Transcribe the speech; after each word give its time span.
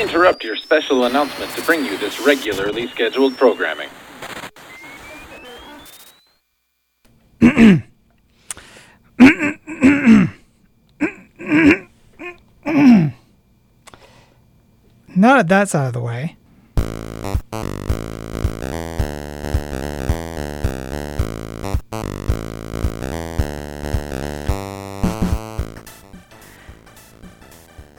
Interrupt 0.00 0.44
your 0.44 0.56
special 0.56 1.04
announcement 1.04 1.50
to 1.52 1.62
bring 1.62 1.84
you 1.84 1.98
this 1.98 2.20
regularly 2.20 2.86
scheduled 2.88 3.36
programming. 3.36 3.88
Now 15.16 15.38
that 15.38 15.48
that's 15.48 15.74
out 15.74 15.88
of 15.88 15.92
the 15.94 16.00
way. 16.00 16.36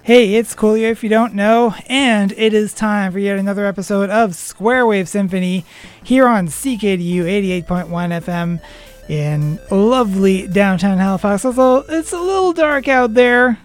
Hey, 0.09 0.33
it's 0.33 0.55
Coolio 0.55 0.89
if 0.89 1.03
you 1.03 1.09
don't 1.09 1.35
know, 1.35 1.75
and 1.85 2.31
it 2.31 2.51
is 2.51 2.73
time 2.73 3.11
for 3.11 3.19
yet 3.19 3.37
another 3.37 3.67
episode 3.67 4.09
of 4.09 4.33
Square 4.33 4.87
Wave 4.87 5.07
Symphony 5.07 5.65
here 6.03 6.27
on 6.27 6.47
CKDU 6.47 7.25
88.1 7.63 7.87
FM 7.87 8.59
in 9.07 9.59
lovely 9.69 10.47
downtown 10.47 10.97
Halifax. 10.97 11.45
Although 11.45 11.85
it's 11.87 12.11
a 12.11 12.19
little 12.19 12.53
dark 12.53 12.87
out 12.87 13.13
there, 13.13 13.59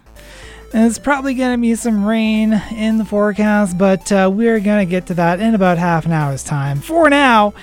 and 0.75 0.87
it's 0.87 0.99
probably 0.99 1.33
going 1.33 1.57
to 1.57 1.63
be 1.63 1.75
some 1.77 2.05
rain 2.05 2.53
in 2.73 2.99
the 2.99 3.07
forecast, 3.07 3.79
but 3.79 4.13
uh, 4.13 4.31
we're 4.31 4.61
going 4.61 4.87
to 4.87 4.91
get 4.91 5.07
to 5.07 5.15
that 5.15 5.41
in 5.41 5.55
about 5.55 5.79
half 5.79 6.05
an 6.05 6.13
hour's 6.13 6.45
time. 6.45 6.79
For 6.79 7.09
now, 7.09 7.55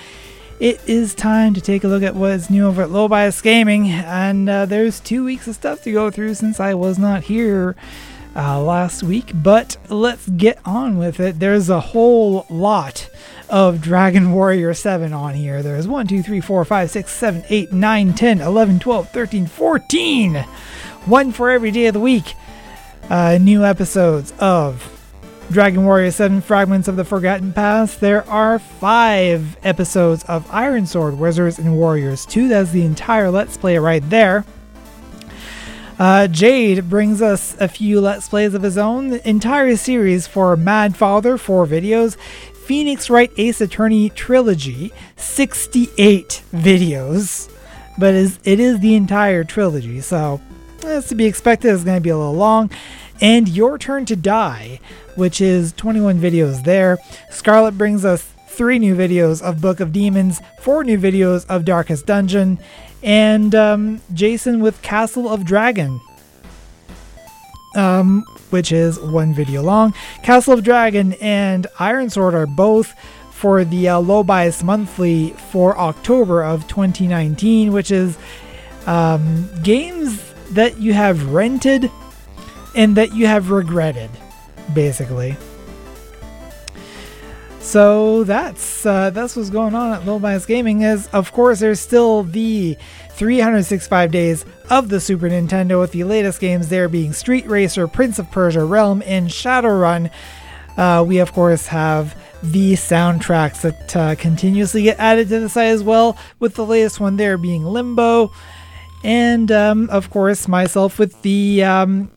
it 0.58 0.80
is 0.88 1.14
time 1.14 1.54
to 1.54 1.60
take 1.60 1.84
a 1.84 1.88
look 1.88 2.02
at 2.02 2.16
what 2.16 2.32
is 2.32 2.50
new 2.50 2.66
over 2.66 2.82
at 2.82 2.90
Low 2.90 3.06
Bias 3.06 3.40
Gaming, 3.42 3.90
and 3.90 4.48
uh, 4.48 4.66
there's 4.66 4.98
two 4.98 5.24
weeks 5.24 5.46
of 5.46 5.54
stuff 5.54 5.84
to 5.84 5.92
go 5.92 6.10
through 6.10 6.34
since 6.34 6.58
I 6.58 6.74
was 6.74 6.98
not 6.98 7.22
here 7.22 7.76
uh, 8.34 8.60
last 8.60 9.02
week, 9.02 9.30
but 9.34 9.76
let's 9.88 10.28
get 10.28 10.58
on 10.64 10.98
with 10.98 11.20
it. 11.20 11.38
There's 11.38 11.68
a 11.68 11.80
whole 11.80 12.46
lot 12.48 13.08
of 13.48 13.80
Dragon 13.82 14.32
Warrior 14.32 14.74
7 14.74 15.12
on 15.12 15.34
here. 15.34 15.62
There's 15.62 15.86
1, 15.86 16.06
2, 16.06 16.22
3, 16.22 16.40
4, 16.40 16.64
5, 16.64 16.90
6, 16.90 17.12
7, 17.12 17.44
8, 17.48 17.72
9, 17.72 18.14
10, 18.14 18.40
11, 18.40 18.78
12, 18.78 19.10
13, 19.10 19.46
14. 19.46 20.34
One 21.04 21.32
for 21.32 21.50
every 21.50 21.70
day 21.70 21.86
of 21.86 21.94
the 21.94 22.00
week. 22.00 22.34
Uh, 23.10 23.38
new 23.40 23.64
episodes 23.64 24.32
of 24.38 24.88
Dragon 25.50 25.84
Warrior 25.84 26.10
7 26.10 26.40
Fragments 26.40 26.88
of 26.88 26.96
the 26.96 27.04
Forgotten 27.04 27.52
Past. 27.52 28.00
There 28.00 28.26
are 28.30 28.58
five 28.58 29.58
episodes 29.62 30.24
of 30.24 30.50
Iron 30.50 30.86
Sword 30.86 31.18
Wizards 31.18 31.58
and 31.58 31.76
Warriors 31.76 32.24
2. 32.24 32.48
That's 32.48 32.70
the 32.70 32.86
entire 32.86 33.30
Let's 33.30 33.58
Play 33.58 33.76
right 33.76 34.08
there. 34.08 34.46
Uh, 36.02 36.26
Jade 36.26 36.90
brings 36.90 37.22
us 37.22 37.56
a 37.60 37.68
few 37.68 38.00
Let's 38.00 38.28
Plays 38.28 38.54
of 38.54 38.64
his 38.64 38.76
own. 38.76 39.10
The 39.10 39.28
entire 39.28 39.76
series 39.76 40.26
for 40.26 40.56
Mad 40.56 40.96
Father, 40.96 41.38
four 41.38 41.64
videos. 41.64 42.16
Phoenix 42.66 43.08
Wright 43.08 43.30
Ace 43.36 43.60
Attorney 43.60 44.08
Trilogy, 44.08 44.92
68 45.14 46.42
videos. 46.52 47.48
But 48.00 48.14
it 48.14 48.58
is 48.58 48.80
the 48.80 48.96
entire 48.96 49.44
trilogy, 49.44 50.00
so 50.00 50.40
that's 50.80 51.08
to 51.10 51.14
be 51.14 51.26
expected. 51.26 51.72
It's 51.72 51.84
going 51.84 51.98
to 51.98 52.02
be 52.02 52.10
a 52.10 52.18
little 52.18 52.34
long. 52.34 52.72
And 53.20 53.48
Your 53.48 53.78
Turn 53.78 54.04
to 54.06 54.16
Die, 54.16 54.80
which 55.14 55.40
is 55.40 55.72
21 55.74 56.18
videos 56.18 56.64
there. 56.64 56.98
Scarlet 57.30 57.78
brings 57.78 58.04
us 58.04 58.32
three 58.52 58.78
new 58.78 58.94
videos 58.94 59.40
of 59.40 59.60
Book 59.60 59.80
of 59.80 59.92
Demons, 59.92 60.40
four 60.60 60.84
new 60.84 60.98
videos 60.98 61.46
of 61.48 61.64
Darkest 61.64 62.06
Dungeon, 62.06 62.58
and 63.02 63.54
um, 63.54 64.00
Jason 64.12 64.60
with 64.60 64.80
Castle 64.82 65.28
of 65.28 65.44
Dragon, 65.44 66.00
um, 67.74 68.24
which 68.50 68.70
is 68.70 69.00
one 69.00 69.32
video 69.32 69.62
long. 69.62 69.94
Castle 70.22 70.52
of 70.52 70.62
Dragon 70.62 71.14
and 71.14 71.66
Iron 71.78 72.10
Sword 72.10 72.34
are 72.34 72.46
both 72.46 72.94
for 73.30 73.64
the 73.64 73.88
uh, 73.88 73.98
Low 73.98 74.22
Bias 74.22 74.62
Monthly 74.62 75.30
for 75.50 75.76
October 75.78 76.44
of 76.44 76.68
2019, 76.68 77.72
which 77.72 77.90
is 77.90 78.18
um, 78.86 79.48
games 79.62 80.32
that 80.50 80.78
you 80.78 80.92
have 80.92 81.32
rented 81.32 81.90
and 82.76 82.96
that 82.96 83.14
you 83.14 83.26
have 83.26 83.50
regretted, 83.50 84.10
basically. 84.74 85.36
So 87.62 88.24
that's 88.24 88.84
uh, 88.84 89.10
that's 89.10 89.36
what's 89.36 89.48
going 89.48 89.74
on 89.74 89.92
at 89.92 90.04
Low 90.04 90.18
Bias 90.18 90.44
Gaming. 90.44 90.82
Is 90.82 91.06
of 91.08 91.32
course 91.32 91.60
there's 91.60 91.80
still 91.80 92.24
the 92.24 92.76
365 93.10 94.10
days 94.10 94.44
of 94.68 94.88
the 94.88 95.00
Super 95.00 95.28
Nintendo 95.30 95.78
with 95.80 95.92
the 95.92 96.04
latest 96.04 96.40
games 96.40 96.68
there 96.68 96.88
being 96.88 97.12
Street 97.12 97.46
Racer, 97.46 97.86
Prince 97.86 98.18
of 98.18 98.30
Persia, 98.30 98.64
Realm, 98.64 99.00
and 99.06 99.28
Shadowrun. 99.28 100.10
Uh, 100.76 101.04
we 101.06 101.18
of 101.18 101.32
course 101.32 101.68
have 101.68 102.20
the 102.42 102.72
soundtracks 102.72 103.60
that 103.62 103.96
uh, 103.96 104.14
continuously 104.16 104.82
get 104.82 104.98
added 104.98 105.28
to 105.28 105.38
the 105.38 105.48
site 105.48 105.68
as 105.68 105.84
well, 105.84 106.18
with 106.40 106.56
the 106.56 106.66
latest 106.66 106.98
one 106.98 107.16
there 107.16 107.38
being 107.38 107.64
Limbo, 107.64 108.32
and 109.04 109.52
um, 109.52 109.88
of 109.90 110.10
course 110.10 110.48
myself 110.48 110.98
with 110.98 111.22
the 111.22 111.62
um, 111.62 112.10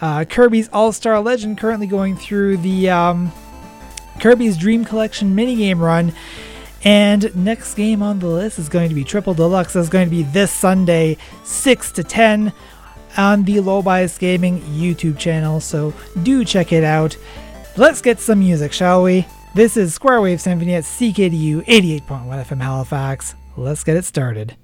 uh, 0.00 0.24
Kirby's 0.24 0.70
All 0.72 0.90
Star 0.90 1.20
Legend 1.20 1.58
currently 1.58 1.86
going 1.86 2.16
through 2.16 2.56
the 2.56 2.88
um, 2.88 3.30
Kirby's 4.20 4.56
Dream 4.56 4.84
Collection 4.84 5.34
minigame 5.34 5.80
run. 5.80 6.12
And 6.82 7.34
next 7.36 7.74
game 7.74 8.02
on 8.02 8.20
the 8.20 8.26
list 8.26 8.58
is 8.58 8.68
going 8.68 8.88
to 8.88 8.94
be 8.94 9.04
Triple 9.04 9.34
Deluxe. 9.34 9.74
That's 9.74 9.88
going 9.88 10.06
to 10.06 10.10
be 10.10 10.22
this 10.22 10.50
Sunday, 10.50 11.18
6 11.44 11.92
to 11.92 12.04
10 12.04 12.52
on 13.16 13.42
the 13.44 13.60
Low 13.60 13.82
Bias 13.82 14.16
Gaming 14.18 14.60
YouTube 14.62 15.18
channel. 15.18 15.60
So 15.60 15.92
do 16.22 16.44
check 16.44 16.72
it 16.72 16.84
out. 16.84 17.16
Let's 17.76 18.00
get 18.00 18.20
some 18.20 18.38
music, 18.38 18.72
shall 18.72 19.02
we? 19.02 19.26
This 19.54 19.76
is 19.76 19.92
Square 19.92 20.22
Wave 20.22 20.40
Symphony 20.40 20.74
at 20.74 20.84
CKDU 20.84 21.64
88.1 21.66 22.06
FM 22.06 22.62
Halifax. 22.62 23.34
Let's 23.56 23.84
get 23.84 23.96
it 23.96 24.04
started. 24.04 24.56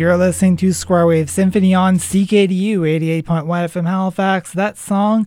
You're 0.00 0.16
listening 0.16 0.56
to 0.56 0.72
Square 0.72 1.08
Wave 1.08 1.28
Symphony 1.28 1.74
on 1.74 1.98
CKDU 1.98 2.78
88.1 3.22 3.44
FM 3.44 3.86
Halifax. 3.86 4.50
That 4.50 4.78
song 4.78 5.26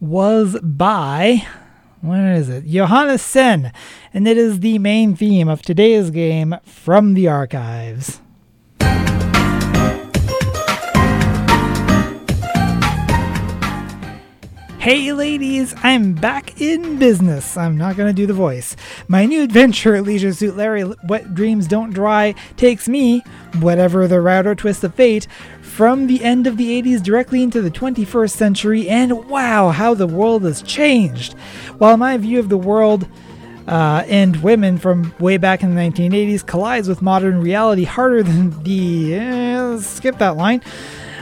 was 0.00 0.58
by, 0.62 1.46
where 2.00 2.32
is 2.32 2.48
it? 2.48 2.64
Johannes 2.64 3.20
Sen, 3.20 3.74
and 4.14 4.26
it 4.26 4.38
is 4.38 4.60
the 4.60 4.78
main 4.78 5.14
theme 5.16 5.50
of 5.50 5.60
today's 5.60 6.08
game 6.08 6.56
from 6.64 7.12
the 7.12 7.28
archives. 7.28 8.22
Hey 14.86 15.12
ladies, 15.12 15.74
I'm 15.82 16.12
back 16.12 16.60
in 16.60 16.96
business. 17.00 17.56
I'm 17.56 17.76
not 17.76 17.96
gonna 17.96 18.12
do 18.12 18.24
the 18.24 18.32
voice. 18.32 18.76
My 19.08 19.26
new 19.26 19.42
adventure, 19.42 20.00
Leisure 20.00 20.32
Suit 20.32 20.56
Larry 20.56 20.84
Wet 21.08 21.34
Dreams 21.34 21.66
Don't 21.66 21.92
Dry, 21.92 22.36
takes 22.56 22.88
me, 22.88 23.24
whatever 23.58 24.06
the 24.06 24.20
route 24.20 24.46
or 24.46 24.54
twist 24.54 24.84
of 24.84 24.94
fate, 24.94 25.26
from 25.60 26.06
the 26.06 26.22
end 26.22 26.46
of 26.46 26.56
the 26.56 26.80
80s 26.80 27.02
directly 27.02 27.42
into 27.42 27.60
the 27.60 27.70
21st 27.72 28.30
century, 28.30 28.88
and 28.88 29.28
wow, 29.28 29.70
how 29.70 29.92
the 29.92 30.06
world 30.06 30.44
has 30.44 30.62
changed. 30.62 31.32
While 31.78 31.96
my 31.96 32.16
view 32.16 32.38
of 32.38 32.48
the 32.48 32.56
world 32.56 33.08
uh, 33.66 34.04
and 34.06 34.36
women 34.36 34.78
from 34.78 35.12
way 35.18 35.36
back 35.36 35.64
in 35.64 35.74
the 35.74 35.80
1980s 35.80 36.46
collides 36.46 36.86
with 36.86 37.02
modern 37.02 37.40
reality 37.40 37.82
harder 37.82 38.22
than 38.22 38.62
the. 38.62 39.18
Uh, 39.18 39.80
skip 39.80 40.18
that 40.18 40.36
line. 40.36 40.62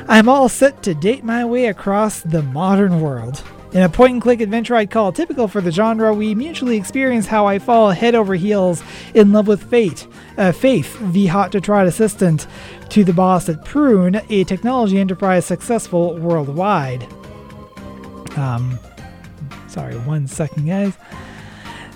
I'm 0.07 0.29
all 0.29 0.51
set 0.51 0.83
to 0.83 0.95
date 0.95 1.25
my 1.25 1.47
way 1.47 1.65
across 1.65 2.21
the 2.21 2.43
modern 2.43 3.01
world. 3.01 3.43
In 3.75 3.83
a 3.83 3.89
point 3.89 4.13
and 4.13 4.23
click 4.23 4.41
adventure 4.41 4.77
I'd 4.77 4.93
call 4.93 5.11
typical 5.11 5.49
for 5.49 5.61
the 5.61 5.73
genre, 5.73 6.15
we 6.15 6.33
mutually 6.37 6.77
experience 6.77 7.27
how 7.27 7.49
I 7.49 7.59
fall 7.59 7.91
head 7.91 8.15
over 8.15 8.37
heels 8.37 8.85
in 9.15 9.33
love 9.33 9.49
with 9.49 9.69
Fate, 9.69 10.07
uh, 10.39 10.53
Faith, 10.53 10.97
the 11.13 11.27
hot 11.27 11.51
to 11.53 11.61
trot 11.61 11.89
assistant 11.89 12.47
to 12.91 13.03
the 13.03 13.13
boss 13.13 13.49
at 13.49 13.65
Prune, 13.65 14.21
a 14.31 14.45
technology 14.45 15.01
enterprise 15.01 15.45
successful 15.45 16.17
worldwide. 16.19 17.05
Um, 18.37 18.79
sorry, 19.67 19.95
one 19.99 20.29
second, 20.29 20.69
guys. 20.69 20.97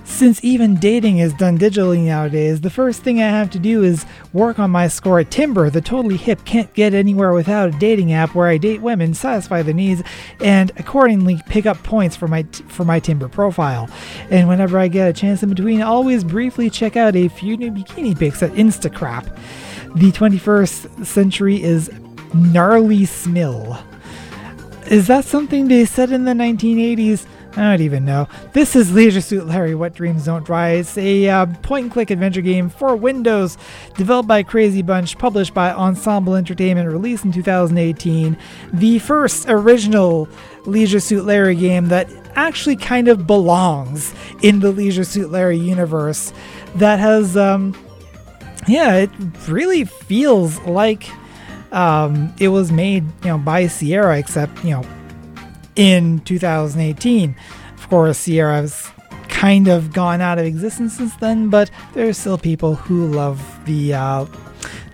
Since 0.09 0.43
even 0.43 0.75
dating 0.77 1.19
is 1.19 1.33
done 1.35 1.59
digitally 1.59 2.01
nowadays, 2.01 2.63
the 2.63 2.71
first 2.71 3.03
thing 3.03 3.23
I 3.23 3.29
have 3.29 3.51
to 3.51 3.59
do 3.59 3.85
is 3.85 4.05
work 4.33 4.59
on 4.59 4.69
my 4.69 4.89
score 4.89 5.21
at 5.21 5.31
Timber, 5.31 5.71
the 5.71 5.81
totally 5.81 6.17
hip 6.17 6.45
can't 6.45 6.73
get 6.75 6.93
anywhere 6.93 7.33
without 7.33 7.69
a 7.69 7.79
dating 7.79 8.13
app 8.13 8.35
where 8.35 8.49
I 8.49 8.59
date 8.59 8.81
women, 8.81 9.15
satisfy 9.15 9.63
their 9.63 9.75
needs, 9.75 10.03
and 10.41 10.73
accordingly 10.77 11.41
pick 11.47 11.67
up 11.67 11.81
points 11.85 12.17
for 12.17 12.27
my 12.27 12.43
for 12.67 12.85
my 12.85 12.99
Timber 12.99 13.29
profile. 13.29 13.89
And 14.29 14.49
whenever 14.49 14.77
I 14.77 14.89
get 14.89 15.09
a 15.09 15.13
chance 15.13 15.45
in 15.45 15.51
between, 15.51 15.83
always 15.83 16.25
briefly 16.25 16.69
check 16.69 16.97
out 16.97 17.15
a 17.15 17.29
few 17.29 17.57
new 17.57 17.71
bikini 17.71 18.19
pics 18.19 18.43
at 18.43 18.51
Instacrap. 18.53 19.25
The 19.95 20.11
21st 20.11 21.07
century 21.07 21.63
is 21.63 21.93
gnarly 22.35 23.01
smill. 23.01 23.81
Is 24.91 25.07
that 25.07 25.27
something 25.27 25.69
they 25.69 25.85
said 25.85 26.11
in 26.11 26.25
the 26.25 26.33
1980s? 26.33 27.27
I 27.59 27.73
don't 27.73 27.81
even 27.81 28.05
know. 28.05 28.29
This 28.53 28.77
is 28.77 28.93
Leisure 28.93 29.21
Suit 29.21 29.45
Larry 29.45 29.75
Wet 29.75 29.93
Dreams 29.93 30.27
Don't 30.27 30.45
Dry, 30.47 30.85
a 30.97 31.29
uh, 31.29 31.47
point 31.47 31.85
and 31.87 31.93
click 31.93 32.13
adventure 32.13 32.41
game 32.41 32.69
for 32.69 32.95
Windows, 32.95 33.59
developed 33.97 34.29
by 34.29 34.45
Crazy 34.45 34.81
Bunch, 34.81 35.19
published 35.19 35.55
by 35.55 35.71
Assemble 35.71 36.37
Entertainment, 36.37 36.89
released 36.89 37.25
in 37.25 37.33
2018. 37.33 38.37
The 38.73 39.01
first 39.01 39.47
original 39.49 40.29
Leisure 40.67 41.01
Suit 41.01 41.25
Larry 41.25 41.57
game 41.57 41.89
that 41.89 42.09
actually 42.37 42.77
kind 42.77 43.09
of 43.09 43.27
belongs 43.27 44.15
in 44.41 44.61
the 44.61 44.71
Leisure 44.71 45.03
Suit 45.03 45.33
Larry 45.33 45.59
universe. 45.59 46.33
That 46.77 47.01
has, 47.01 47.37
um, 47.37 47.77
yeah, 48.69 48.95
it 48.99 49.11
really 49.49 49.85
feels 49.85 50.61
like 50.61 51.11
um, 51.73 52.33
it 52.39 52.49
was 52.49 52.71
made, 52.71 53.03
you 53.25 53.31
know, 53.31 53.39
by 53.39 53.67
Sierra, 53.67 54.17
except, 54.17 54.65
you 54.65 54.71
know, 54.71 54.85
in 55.79 56.19
2018. 56.21 57.35
Of 57.75 57.89
course, 57.89 58.19
Sierra's 58.19 58.91
kind 59.29 59.69
of 59.69 59.93
gone 59.93 60.21
out 60.21 60.39
of 60.39 60.45
existence 60.45 60.97
since 60.97 61.17
then, 61.17 61.49
but 61.49 61.71
there 61.95 62.09
are 62.09 62.13
still 62.13 62.37
people 62.37 62.75
who 62.75 63.07
love 63.07 63.41
the 63.65 63.95
uh, 63.95 64.27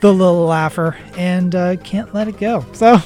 the 0.01 0.13
little 0.13 0.47
laugher 0.47 0.97
and 1.17 1.55
uh, 1.55 1.77
can't 1.77 2.15
let 2.15 2.29
it 2.29 2.39
go. 2.39 2.65
So 2.73 2.99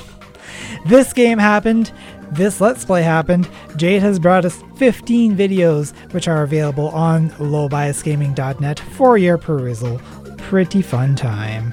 this 0.87 1.13
game 1.13 1.39
happened. 1.39 1.93
This 2.33 2.61
Let's 2.61 2.85
Play 2.85 3.03
happened. 3.03 3.49
Jade 3.77 4.03
has 4.03 4.19
brought 4.19 4.45
us 4.45 4.63
15 4.77 5.35
videos, 5.37 5.95
which 6.13 6.29
are 6.29 6.43
available 6.43 6.89
on 6.91 7.31
lowbiasgaming.net 7.31 8.81
for 8.81 9.17
your 9.17 9.39
perusal. 9.39 9.99
Pretty 10.37 10.83
fun 10.83 11.17
time. 11.17 11.73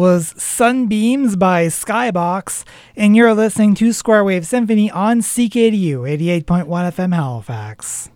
Was 0.00 0.32
Sunbeams 0.38 1.36
by 1.36 1.66
Skybox, 1.66 2.64
and 2.96 3.14
you're 3.14 3.34
listening 3.34 3.74
to 3.74 3.92
Square 3.92 4.24
Wave 4.24 4.46
Symphony 4.46 4.90
on 4.90 5.20
CKDU 5.20 6.08
88.1 6.42 6.64
FM 6.66 7.14
Halifax. 7.14 8.08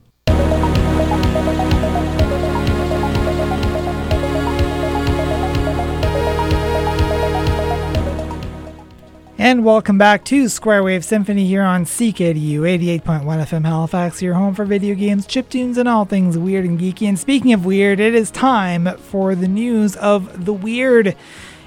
And 9.36 9.62
welcome 9.62 9.98
back 9.98 10.24
to 10.24 10.48
Square 10.48 10.84
Wave 10.84 11.04
Symphony 11.04 11.46
here 11.46 11.60
on 11.60 11.84
CKDU 11.84 12.60
88.1 12.60 13.24
FM 13.24 13.66
Halifax, 13.66 14.22
your 14.22 14.32
home 14.32 14.54
for 14.54 14.64
video 14.64 14.94
games, 14.94 15.26
chiptunes, 15.26 15.76
and 15.76 15.86
all 15.86 16.06
things 16.06 16.38
weird 16.38 16.64
and 16.64 16.80
geeky. 16.80 17.06
And 17.06 17.18
speaking 17.18 17.52
of 17.52 17.66
weird, 17.66 18.00
it 18.00 18.14
is 18.14 18.30
time 18.30 18.96
for 18.96 19.34
the 19.34 19.48
news 19.48 19.96
of 19.96 20.46
the 20.46 20.54
weird. 20.54 21.14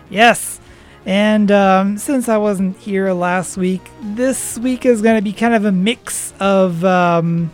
Yes. 0.10 0.60
And 1.06 1.52
um, 1.52 1.98
since 1.98 2.28
I 2.28 2.38
wasn't 2.38 2.78
here 2.78 3.14
last 3.14 3.56
week, 3.56 3.82
this 4.02 4.58
week 4.60 4.86
is 4.86 5.02
going 5.02 5.16
to 5.16 5.22
be 5.22 5.32
kind 5.32 5.54
of 5.54 5.64
a 5.64 5.72
mix 5.72 6.34
of 6.40 6.84
um, 6.84 7.50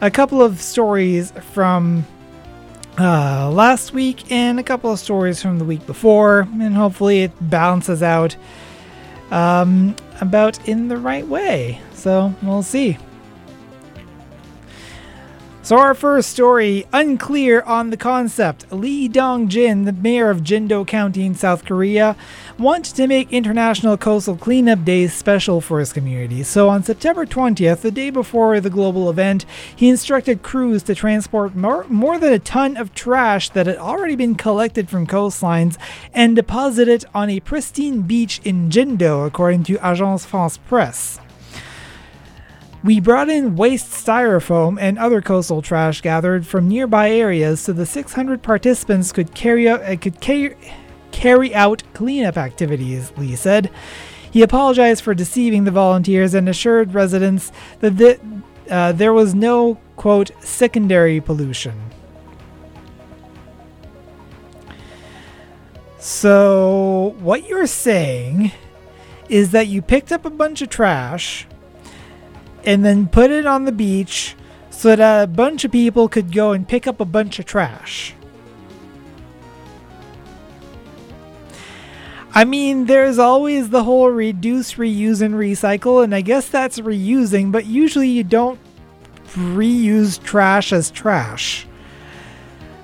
a 0.00 0.10
couple 0.10 0.40
of 0.40 0.60
stories 0.60 1.32
from 1.52 2.06
uh, 2.98 3.50
last 3.50 3.92
week 3.92 4.30
and 4.30 4.60
a 4.60 4.62
couple 4.62 4.92
of 4.92 4.98
stories 4.98 5.42
from 5.42 5.58
the 5.58 5.64
week 5.64 5.84
before, 5.86 6.46
and 6.60 6.74
hopefully 6.74 7.22
it 7.22 7.32
balances 7.40 8.02
out 8.02 8.36
um, 9.30 9.96
about 10.20 10.68
in 10.68 10.88
the 10.88 10.96
right 10.96 11.26
way. 11.26 11.80
So 11.94 12.34
we'll 12.42 12.62
see. 12.62 12.96
So 15.70 15.78
our 15.78 15.94
first 15.94 16.30
story, 16.30 16.84
unclear 16.92 17.60
on 17.60 17.90
the 17.90 17.96
concept. 17.96 18.72
Lee 18.72 19.06
Dong-jin, 19.06 19.84
the 19.84 19.92
mayor 19.92 20.28
of 20.28 20.40
Jindo 20.40 20.84
County 20.84 21.24
in 21.24 21.36
South 21.36 21.64
Korea, 21.64 22.16
wanted 22.58 22.96
to 22.96 23.06
make 23.06 23.32
International 23.32 23.96
Coastal 23.96 24.36
Cleanup 24.36 24.84
Day 24.84 25.06
special 25.06 25.60
for 25.60 25.78
his 25.78 25.92
community. 25.92 26.42
So 26.42 26.68
on 26.68 26.82
September 26.82 27.24
20th, 27.24 27.82
the 27.82 27.92
day 27.92 28.10
before 28.10 28.58
the 28.58 28.68
global 28.68 29.08
event, 29.08 29.46
he 29.76 29.88
instructed 29.88 30.42
crews 30.42 30.82
to 30.82 30.94
transport 30.96 31.54
more, 31.54 31.86
more 31.88 32.18
than 32.18 32.32
a 32.32 32.40
ton 32.40 32.76
of 32.76 32.92
trash 32.92 33.50
that 33.50 33.68
had 33.68 33.76
already 33.76 34.16
been 34.16 34.34
collected 34.34 34.88
from 34.88 35.06
coastlines 35.06 35.78
and 36.12 36.34
deposit 36.34 36.88
it 36.88 37.04
on 37.14 37.30
a 37.30 37.38
pristine 37.38 38.02
beach 38.02 38.40
in 38.42 38.70
Jindo, 38.70 39.24
according 39.24 39.62
to 39.62 39.76
Agence 39.76 40.26
France 40.26 40.56
Presse. 40.56 41.20
We 42.82 42.98
brought 42.98 43.28
in 43.28 43.56
waste 43.56 43.90
styrofoam 43.90 44.78
and 44.80 44.98
other 44.98 45.20
coastal 45.20 45.60
trash 45.60 46.00
gathered 46.00 46.46
from 46.46 46.66
nearby 46.66 47.10
areas 47.10 47.60
so 47.60 47.74
the 47.74 47.84
600 47.84 48.42
participants 48.42 49.12
could 49.12 49.34
carry 49.34 49.68
out, 49.68 49.82
uh, 49.82 49.96
could 49.96 50.20
carry, 50.20 50.56
carry 51.12 51.54
out 51.54 51.82
cleanup 51.92 52.38
activities, 52.38 53.12
Lee 53.18 53.36
said. 53.36 53.70
He 54.30 54.42
apologized 54.42 55.04
for 55.04 55.12
deceiving 55.12 55.64
the 55.64 55.70
volunteers 55.70 56.32
and 56.32 56.48
assured 56.48 56.94
residents 56.94 57.52
that 57.80 58.18
uh, 58.70 58.92
there 58.92 59.12
was 59.12 59.34
no, 59.34 59.78
quote, 59.96 60.30
secondary 60.40 61.20
pollution. 61.20 61.78
So, 65.98 67.14
what 67.18 67.46
you're 67.46 67.66
saying 67.66 68.52
is 69.28 69.50
that 69.50 69.66
you 69.66 69.82
picked 69.82 70.12
up 70.12 70.24
a 70.24 70.30
bunch 70.30 70.62
of 70.62 70.70
trash 70.70 71.46
and 72.64 72.84
then 72.84 73.08
put 73.08 73.30
it 73.30 73.46
on 73.46 73.64
the 73.64 73.72
beach 73.72 74.36
so 74.70 74.94
that 74.94 75.22
a 75.22 75.26
bunch 75.26 75.64
of 75.64 75.72
people 75.72 76.08
could 76.08 76.32
go 76.32 76.52
and 76.52 76.66
pick 76.66 76.86
up 76.86 77.00
a 77.00 77.04
bunch 77.04 77.38
of 77.38 77.46
trash. 77.46 78.14
I 82.32 82.44
mean, 82.44 82.86
there's 82.86 83.18
always 83.18 83.70
the 83.70 83.82
whole 83.82 84.08
reduce, 84.08 84.74
reuse, 84.74 85.20
and 85.20 85.34
recycle, 85.34 86.04
and 86.04 86.14
I 86.14 86.20
guess 86.20 86.48
that's 86.48 86.78
reusing, 86.78 87.50
but 87.50 87.66
usually 87.66 88.08
you 88.08 88.22
don't 88.22 88.60
reuse 89.32 90.22
trash 90.22 90.72
as 90.72 90.90
trash. 90.90 91.66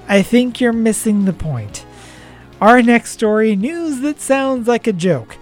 I 0.08 0.22
think 0.22 0.60
you're 0.60 0.72
missing 0.72 1.24
the 1.24 1.32
point. 1.32 1.86
Our 2.60 2.82
next 2.82 3.10
story 3.10 3.54
news 3.54 4.00
that 4.00 4.20
sounds 4.20 4.66
like 4.66 4.86
a 4.86 4.92
joke. 4.92 5.36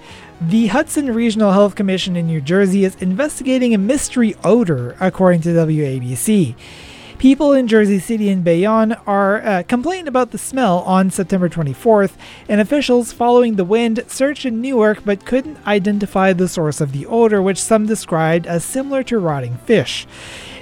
The 0.49 0.67
Hudson 0.67 1.15
Regional 1.15 1.53
Health 1.53 1.75
Commission 1.75 2.17
in 2.17 2.27
New 2.27 2.43
Jersey 2.43 2.85
is 2.85 2.97
investigating 2.97 3.73
a 3.73 3.79
mystery 3.79 4.35
odor, 4.45 4.95
according 5.01 5.41
to 5.43 5.49
WABC. 5.49 6.55
People 7.17 7.55
in 7.55 7.67
Jersey 7.67 7.99
City 7.99 8.29
and 8.29 8.45
Bayonne 8.45 8.93
are 9.07 9.43
uh, 9.43 9.63
complaining 9.67 10.07
about 10.07 10.33
the 10.33 10.39
smell 10.39 10.81
on 10.81 11.11
September 11.11 11.49
24th, 11.49 12.13
and 12.47 12.61
officials 12.61 13.11
following 13.11 13.57
the 13.57 13.65
wind 13.65 14.05
searched 14.07 14.45
in 14.45 14.61
Newark 14.61 15.03
but 15.03 15.25
couldn't 15.25 15.67
identify 15.67 16.35
the 16.35 16.47
source 16.47 16.83
of 16.83 16.93
the 16.93 17.07
odor, 17.07 17.41
which 17.41 17.57
some 17.57 17.87
described 17.87 18.47
as 18.47 18.67
similar 18.67 19.03
to 19.05 19.19
rotting 19.19 19.57
fish. 19.65 20.07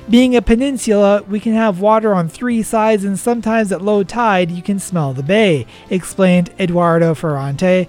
Being 0.08 0.36
a 0.36 0.42
peninsula, 0.42 1.24
we 1.28 1.40
can 1.40 1.54
have 1.54 1.80
water 1.80 2.14
on 2.14 2.28
three 2.28 2.62
sides, 2.62 3.02
and 3.02 3.18
sometimes 3.18 3.72
at 3.72 3.82
low 3.82 4.04
tide, 4.04 4.52
you 4.52 4.62
can 4.62 4.78
smell 4.78 5.12
the 5.12 5.24
bay, 5.24 5.66
explained 5.90 6.50
Eduardo 6.60 7.14
Ferrante, 7.14 7.88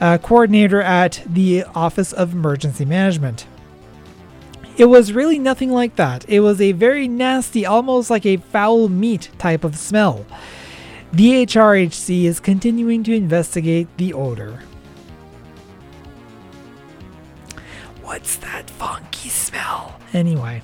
uh, 0.00 0.18
coordinator 0.18 0.80
at 0.80 1.22
the 1.26 1.64
Office 1.74 2.12
of 2.12 2.32
Emergency 2.32 2.84
Management. 2.84 3.46
It 4.76 4.86
was 4.86 5.12
really 5.12 5.38
nothing 5.38 5.70
like 5.70 5.96
that. 5.96 6.28
It 6.28 6.40
was 6.40 6.60
a 6.60 6.72
very 6.72 7.06
nasty, 7.06 7.66
almost 7.66 8.08
like 8.08 8.24
a 8.24 8.38
foul 8.38 8.88
meat 8.88 9.28
type 9.36 9.62
of 9.62 9.76
smell. 9.76 10.24
The 11.12 11.44
HRHC 11.44 12.24
is 12.24 12.40
continuing 12.40 13.02
to 13.04 13.14
investigate 13.14 13.88
the 13.98 14.14
odor. 14.14 14.60
What's 18.02 18.36
that 18.36 18.70
funky 18.70 19.28
smell? 19.28 20.00
Anyway. 20.12 20.62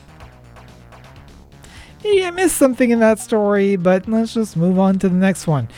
Maybe 2.02 2.24
I 2.24 2.30
missed 2.30 2.56
something 2.56 2.90
in 2.90 3.00
that 3.00 3.18
story, 3.18 3.76
but 3.76 4.08
let's 4.08 4.32
just 4.32 4.56
move 4.56 4.78
on 4.78 4.98
to 5.00 5.08
the 5.08 5.14
next 5.14 5.46
one. 5.46 5.68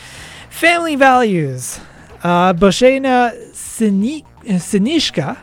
Family 0.50 0.94
values. 0.94 1.80
Uh, 2.22 2.52
Boshena 2.52 3.32
Sinishka, 3.52 5.36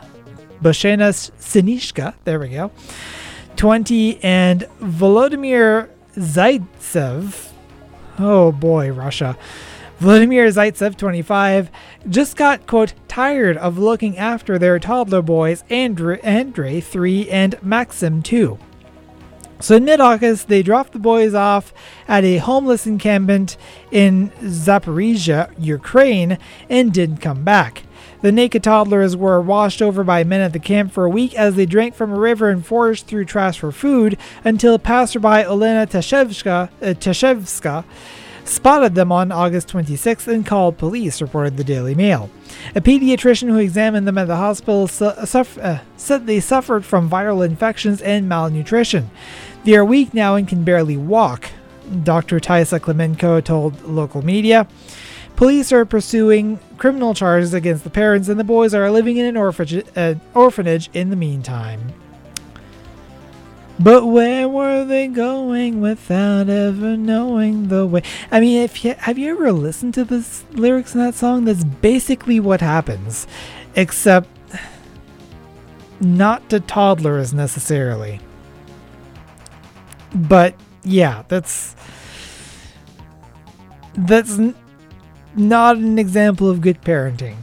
Boshena 0.61 1.09
Sinishka, 1.39 2.13
there 2.25 2.39
we 2.39 2.49
go, 2.49 2.71
20, 3.55 4.19
and 4.21 4.61
Volodymyr 4.81 5.89
Zaitsev, 6.15 7.51
oh 8.19 8.51
boy, 8.51 8.91
Russia. 8.91 9.37
Vladimir 9.97 10.47
Zaitsev, 10.47 10.97
25, 10.97 11.69
just 12.09 12.35
got, 12.35 12.67
quote, 12.67 12.93
tired 13.07 13.55
of 13.55 13.77
looking 13.77 14.17
after 14.17 14.59
their 14.59 14.77
toddler 14.77 15.21
boys, 15.21 15.63
Andrew, 15.69 16.17
Andre, 16.21 16.81
3, 16.81 17.29
and 17.29 17.55
Maxim, 17.63 18.21
2. 18.21 18.59
So 19.59 19.75
in 19.75 19.85
mid 19.85 19.99
August, 19.99 20.47
they 20.47 20.61
dropped 20.61 20.93
the 20.93 20.99
boys 20.99 21.33
off 21.33 21.73
at 22.07 22.23
a 22.23 22.37
homeless 22.37 22.85
encampment 22.85 23.57
in 23.91 24.29
Zaporizhia, 24.41 25.51
Ukraine, 25.57 26.37
and 26.69 26.93
didn't 26.93 27.17
come 27.17 27.43
back. 27.43 27.83
The 28.21 28.31
naked 28.31 28.63
toddlers 28.63 29.15
were 29.15 29.39
washed 29.39 29.81
over 29.81 30.03
by 30.03 30.23
men 30.23 30.41
at 30.41 30.51
the 30.51 30.59
camp 30.59 30.91
for 30.91 31.05
a 31.05 31.09
week 31.09 31.35
as 31.35 31.55
they 31.55 31.65
drank 31.65 31.95
from 31.95 32.11
a 32.11 32.19
river 32.19 32.49
and 32.49 32.65
foraged 32.65 33.05
through 33.05 33.25
trash 33.25 33.59
for 33.59 33.71
food 33.71 34.17
until 34.43 34.79
passerby 34.79 35.43
Olena 35.45 35.85
Tashevska, 35.85 36.69
uh, 36.81 37.83
spotted 38.45 38.95
them 38.95 39.11
on 39.11 39.31
August 39.31 39.67
26th 39.69 40.27
and 40.27 40.45
called 40.45 40.77
police, 40.77 41.21
reported 41.21 41.57
the 41.57 41.63
Daily 41.63 41.95
Mail. 41.95 42.29
A 42.75 42.81
pediatrician 42.81 43.49
who 43.49 43.57
examined 43.57 44.07
them 44.07 44.17
at 44.17 44.27
the 44.27 44.35
hospital 44.37 44.87
su- 44.87 45.05
uh, 45.05 45.79
said 45.97 46.25
they 46.25 46.39
suffered 46.39 46.85
from 46.85 47.09
viral 47.09 47.45
infections 47.45 48.01
and 48.01 48.29
malnutrition. 48.29 49.09
They 49.65 49.75
are 49.75 49.83
weak 49.83 50.13
now 50.13 50.35
and 50.35 50.47
can 50.47 50.63
barely 50.63 50.95
walk, 50.95 51.49
Dr. 52.03 52.39
Taisa 52.39 52.79
Klemenko 52.79 53.43
told 53.43 53.81
local 53.81 54.23
media. 54.23 54.67
Police 55.35 55.71
are 55.71 55.85
pursuing 55.85 56.59
criminal 56.77 57.15
charges 57.15 57.51
against 57.51 57.83
the 57.83 57.89
parents, 57.89 58.29
and 58.29 58.39
the 58.39 58.43
boys 58.43 58.75
are 58.75 58.91
living 58.91 59.17
in 59.17 59.25
an 59.25 59.35
orphanage, 59.35 59.83
uh, 59.95 60.13
orphanage 60.35 60.91
in 60.93 61.09
the 61.09 61.15
meantime. 61.15 61.93
But 63.79 64.05
where 64.05 64.47
were 64.47 64.85
they 64.85 65.07
going 65.07 65.81
without 65.81 66.47
ever 66.47 66.95
knowing 66.95 67.69
the 67.69 67.87
way? 67.87 68.03
I 68.31 68.41
mean, 68.41 68.61
if 68.61 68.85
you, 68.85 68.93
have 68.93 69.17
you 69.17 69.31
ever 69.31 69.51
listened 69.51 69.95
to 69.95 70.05
the 70.05 70.23
lyrics 70.51 70.93
in 70.93 71.01
that 71.01 71.15
song? 71.15 71.45
That's 71.45 71.63
basically 71.63 72.39
what 72.39 72.61
happens, 72.61 73.25
except 73.75 74.29
not 75.99 76.47
to 76.51 76.59
toddlers 76.59 77.33
necessarily. 77.33 78.19
But 80.15 80.55
yeah, 80.83 81.23
that's 81.27 81.75
that's 83.97 84.39
n- 84.39 84.55
not 85.35 85.77
an 85.77 85.99
example 85.99 86.49
of 86.49 86.61
good 86.61 86.81
parenting. 86.81 87.35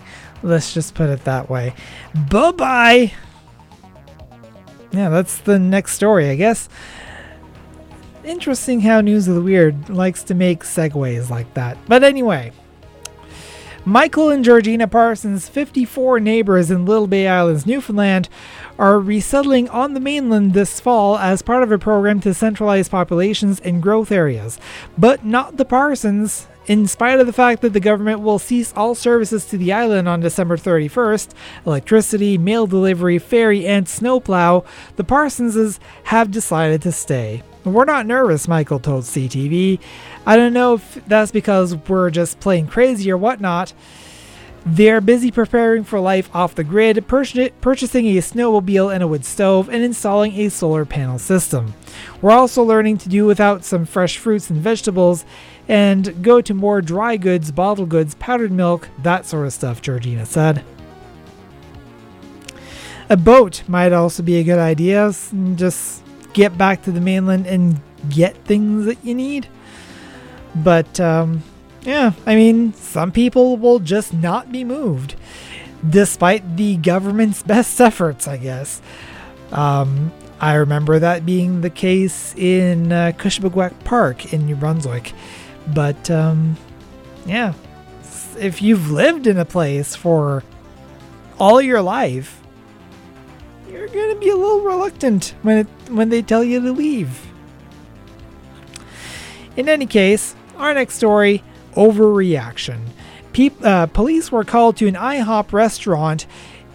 Let's 0.42 0.74
just 0.74 0.94
put 0.94 1.10
it 1.10 1.24
that 1.24 1.48
way. 1.50 1.74
Bye 2.30 2.52
bye. 2.52 3.12
Yeah, 4.90 5.08
that's 5.08 5.38
the 5.38 5.58
next 5.58 5.94
story, 5.94 6.28
I 6.28 6.36
guess. 6.36 6.68
Interesting 8.24 8.80
how 8.80 9.00
News 9.00 9.26
of 9.28 9.34
the 9.34 9.42
Weird 9.42 9.88
likes 9.88 10.22
to 10.24 10.34
make 10.34 10.64
segues 10.64 11.30
like 11.30 11.52
that. 11.54 11.76
But 11.86 12.04
anyway, 12.04 12.52
Michael 13.84 14.30
and 14.30 14.44
Georgina 14.44 14.86
Parsons, 14.86 15.48
54 15.48 16.20
neighbors 16.20 16.70
in 16.70 16.86
Little 16.86 17.08
Bay 17.08 17.26
Islands, 17.26 17.66
Newfoundland, 17.66 18.28
are 18.78 19.00
resettling 19.00 19.68
on 19.70 19.92
the 19.92 19.98
mainland 19.98 20.54
this 20.54 20.78
fall 20.78 21.18
as 21.18 21.42
part 21.42 21.64
of 21.64 21.72
a 21.72 21.78
program 21.78 22.20
to 22.20 22.32
centralize 22.32 22.88
populations 22.88 23.58
in 23.58 23.80
growth 23.80 24.12
areas. 24.12 24.60
But 24.96 25.24
not 25.24 25.56
the 25.56 25.64
Parsons. 25.64 26.46
In 26.68 26.86
spite 26.86 27.18
of 27.18 27.26
the 27.26 27.32
fact 27.32 27.60
that 27.62 27.72
the 27.72 27.80
government 27.80 28.20
will 28.20 28.38
cease 28.38 28.72
all 28.76 28.94
services 28.94 29.46
to 29.46 29.58
the 29.58 29.72
island 29.72 30.08
on 30.08 30.20
December 30.20 30.56
31st 30.56 31.30
electricity, 31.66 32.38
mail 32.38 32.68
delivery, 32.68 33.18
ferry, 33.18 33.66
and 33.66 33.88
snowplow 33.88 34.64
the 34.94 35.02
Parsonses 35.02 35.80
have 36.04 36.30
decided 36.30 36.80
to 36.82 36.92
stay. 36.92 37.42
We're 37.64 37.84
not 37.84 38.06
nervous, 38.06 38.48
Michael 38.48 38.80
told 38.80 39.04
CTV. 39.04 39.78
I 40.26 40.36
don't 40.36 40.52
know 40.52 40.74
if 40.74 41.00
that's 41.06 41.30
because 41.30 41.76
we're 41.76 42.10
just 42.10 42.40
playing 42.40 42.66
crazy 42.66 43.10
or 43.10 43.16
whatnot. 43.16 43.72
They're 44.64 45.00
busy 45.00 45.32
preparing 45.32 45.82
for 45.82 45.98
life 45.98 46.30
off 46.34 46.54
the 46.54 46.62
grid, 46.62 47.08
purchasing 47.08 48.06
a 48.06 48.20
snowmobile 48.20 48.94
and 48.94 49.02
a 49.02 49.08
wood 49.08 49.24
stove, 49.24 49.68
and 49.68 49.82
installing 49.82 50.34
a 50.34 50.50
solar 50.50 50.84
panel 50.84 51.18
system. 51.18 51.74
We're 52.20 52.30
also 52.30 52.62
learning 52.62 52.98
to 52.98 53.08
do 53.08 53.26
without 53.26 53.64
some 53.64 53.84
fresh 53.84 54.18
fruits 54.18 54.50
and 54.50 54.60
vegetables 54.60 55.24
and 55.68 56.22
go 56.22 56.40
to 56.40 56.54
more 56.54 56.80
dry 56.80 57.16
goods, 57.16 57.50
bottled 57.50 57.88
goods, 57.88 58.14
powdered 58.16 58.52
milk, 58.52 58.88
that 59.02 59.26
sort 59.26 59.46
of 59.46 59.52
stuff, 59.52 59.82
Georgina 59.82 60.26
said. 60.26 60.64
A 63.10 63.16
boat 63.16 63.62
might 63.66 63.92
also 63.92 64.22
be 64.22 64.36
a 64.38 64.44
good 64.44 64.60
idea. 64.60 65.12
Just 65.56 66.01
get 66.32 66.56
back 66.56 66.82
to 66.82 66.92
the 66.92 67.00
mainland 67.00 67.46
and 67.46 67.80
get 68.08 68.36
things 68.44 68.86
that 68.86 69.04
you 69.04 69.14
need. 69.14 69.48
But, 70.54 71.00
um, 71.00 71.42
yeah, 71.82 72.12
I 72.26 72.34
mean, 72.34 72.72
some 72.74 73.10
people 73.10 73.56
will 73.56 73.78
just 73.78 74.12
not 74.12 74.52
be 74.52 74.64
moved, 74.64 75.16
despite 75.88 76.56
the 76.56 76.76
government's 76.76 77.42
best 77.54 77.80
efforts, 77.80 78.28
I 78.28 78.36
guess. 78.36 78.80
Um, 79.50 80.12
I 80.40 80.54
remember 80.54 80.98
that 80.98 81.24
being 81.24 81.60
the 81.60 81.70
case 81.70 82.34
in 82.34 82.90
uh, 82.90 83.12
Park 83.84 84.32
in 84.32 84.46
New 84.46 84.56
Brunswick. 84.56 85.12
But 85.68 86.10
um, 86.10 86.56
yeah, 87.24 87.54
if 88.38 88.60
you've 88.60 88.90
lived 88.90 89.28
in 89.28 89.38
a 89.38 89.44
place 89.44 89.94
for 89.94 90.42
all 91.38 91.62
your 91.62 91.80
life, 91.80 92.40
you're 93.70 93.86
gonna 93.86 94.16
be 94.16 94.30
a 94.30 94.36
little 94.36 94.62
reluctant 94.62 95.34
when 95.42 95.58
it 95.58 95.68
when 95.94 96.08
they 96.08 96.22
tell 96.22 96.44
you 96.44 96.60
to 96.60 96.72
leave. 96.72 97.26
In 99.56 99.68
any 99.68 99.86
case, 99.86 100.34
our 100.56 100.74
next 100.74 100.94
story: 100.94 101.42
overreaction. 101.74 102.78
Pe- 103.32 103.50
uh, 103.62 103.86
police 103.86 104.30
were 104.30 104.44
called 104.44 104.76
to 104.76 104.86
an 104.88 104.94
IHOP 104.94 105.52
restaurant 105.52 106.26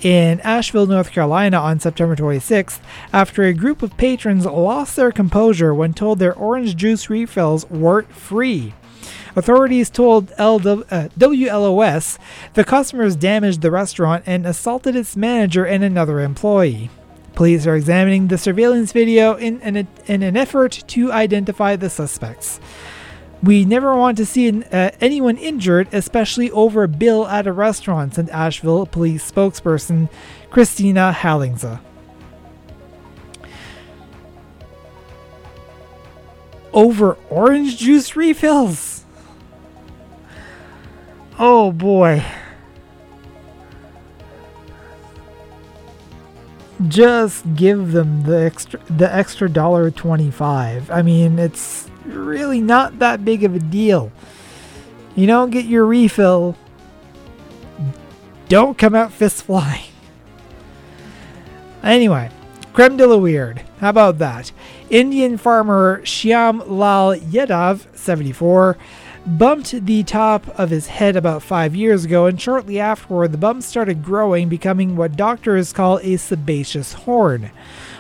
in 0.01 0.39
Asheville, 0.41 0.85
North 0.85 1.11
Carolina 1.11 1.57
on 1.57 1.79
September 1.79 2.15
26th 2.15 2.79
after 3.11 3.43
a 3.43 3.53
group 3.53 3.81
of 3.81 3.97
patrons 3.97 4.45
lost 4.45 4.95
their 4.95 5.11
composure 5.11 5.73
when 5.73 5.93
told 5.93 6.19
their 6.19 6.35
orange 6.35 6.75
juice 6.75 7.09
refills 7.09 7.69
weren't 7.69 8.11
free. 8.11 8.73
Authorities 9.35 9.89
told 9.89 10.31
LW, 10.37 10.85
uh, 10.89 11.09
WLOS 11.17 12.17
the 12.53 12.63
customers 12.63 13.15
damaged 13.15 13.61
the 13.61 13.71
restaurant 13.71 14.23
and 14.25 14.47
assaulted 14.47 14.95
its 14.95 15.15
manager 15.15 15.65
and 15.65 15.83
another 15.83 16.19
employee. 16.19 16.89
Police 17.37 17.67
are 17.67 17.75
examining 17.75 18.29
the 18.29 18.37
surveillance 18.39 18.91
video 18.91 19.35
in 19.35 19.61
an, 19.61 19.87
in 20.07 20.23
an 20.23 20.35
effort 20.35 20.83
to 20.87 21.11
identify 21.11 21.75
the 21.75 21.87
suspects. 21.87 22.59
We 23.43 23.63
never 23.63 23.95
want 23.95 24.17
to 24.17 24.25
see 24.25 24.47
an, 24.47 24.63
uh, 24.63 24.89
anyone 24.99 25.37
injured, 25.37 25.87
especially 25.91 26.49
over 26.49 26.81
a 26.81 26.87
bill 26.87 27.27
at 27.27 27.45
a 27.45 27.53
restaurant, 27.53 28.15
said 28.15 28.31
Asheville 28.31 28.87
police 28.87 29.31
spokesperson 29.31 30.09
Christina 30.49 31.15
Hallingse. 31.15 31.79
Over 36.73 37.19
orange 37.29 37.77
juice 37.77 38.15
refills. 38.15 39.05
Oh 41.37 41.71
boy. 41.71 42.25
Just 46.87 47.55
give 47.55 47.91
them 47.91 48.23
the 48.23 48.37
extra 48.45 48.79
the 48.89 49.11
extra 49.13 49.49
dollar 49.49 49.89
25. 49.89 50.91
I 50.91 51.01
mean, 51.01 51.39
it's 51.39 51.89
really 52.05 52.61
not 52.61 52.99
that 52.99 53.25
big 53.25 53.43
of 53.43 53.55
a 53.55 53.59
deal. 53.59 54.11
You 55.15 55.25
don't 55.25 55.49
get 55.49 55.65
your 55.65 55.85
refill. 55.85 56.55
Don't 58.47 58.77
come 58.77 58.93
out 58.95 59.11
fist 59.11 59.43
flying. 59.43 59.83
Anyway, 61.83 62.29
creme 62.73 62.97
de 62.97 63.07
la 63.07 63.15
weird. 63.15 63.61
How 63.79 63.89
about 63.89 64.17
that? 64.17 64.51
Indian 64.89 65.37
farmer 65.37 66.01
Shyam 66.01 66.67
Lal 66.67 67.15
Yadav, 67.15 67.85
74, 67.95 68.77
bumped 69.27 69.71
the 69.85 70.03
top 70.03 70.47
of 70.57 70.69
his 70.69 70.87
head 70.87 71.17
about 71.17 71.43
five 71.43 71.75
years 71.75 72.05
ago, 72.05 72.25
and 72.25 72.39
shortly 72.39 72.79
afterward, 72.79 73.31
the 73.33 73.37
bump 73.37 73.61
started 73.61 74.03
growing, 74.03 74.47
becoming 74.47 74.95
what 74.95 75.17
doctors 75.17 75.73
call 75.73 75.99
a 76.01 76.15
sebaceous 76.15 76.93
horn. 76.93 77.51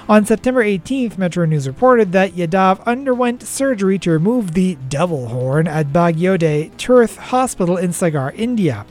On 0.07 0.25
September 0.25 0.63
18th, 0.63 1.17
Metro 1.17 1.45
News 1.45 1.67
reported 1.67 2.13
that 2.13 2.31
Yadav 2.31 2.81
underwent 2.85 3.43
surgery 3.43 3.99
to 3.99 4.11
remove 4.11 4.53
the 4.53 4.75
devil 4.87 5.27
horn 5.27 5.67
at 5.67 5.87
Bhagyoday 5.87 6.75
Tirth 6.77 7.17
Hospital 7.17 7.75
in 7.75 7.91
Sagar, 7.91 8.31
India. 8.31 8.85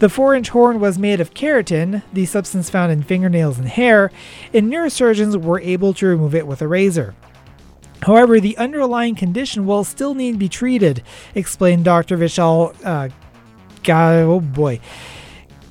The 0.00 0.08
4 0.08 0.34
inch 0.34 0.48
horn 0.48 0.80
was 0.80 0.98
made 0.98 1.20
of 1.20 1.34
keratin, 1.34 2.02
the 2.12 2.26
substance 2.26 2.68
found 2.68 2.90
in 2.90 3.04
fingernails 3.04 3.58
and 3.58 3.68
hair, 3.68 4.10
and 4.52 4.72
neurosurgeons 4.72 5.40
were 5.40 5.60
able 5.60 5.94
to 5.94 6.06
remove 6.06 6.34
it 6.34 6.48
with 6.48 6.62
a 6.62 6.66
razor. 6.66 7.14
However, 8.02 8.40
the 8.40 8.56
underlying 8.56 9.14
condition 9.14 9.66
will 9.66 9.84
still 9.84 10.14
need 10.14 10.32
to 10.32 10.38
be 10.38 10.48
treated, 10.48 11.02
explained 11.34 11.84
Dr. 11.84 12.16
Vishal 12.16 12.74
uh, 12.84 13.08
Ga- 13.82 14.22
oh 14.22 14.40
boy, 14.40 14.80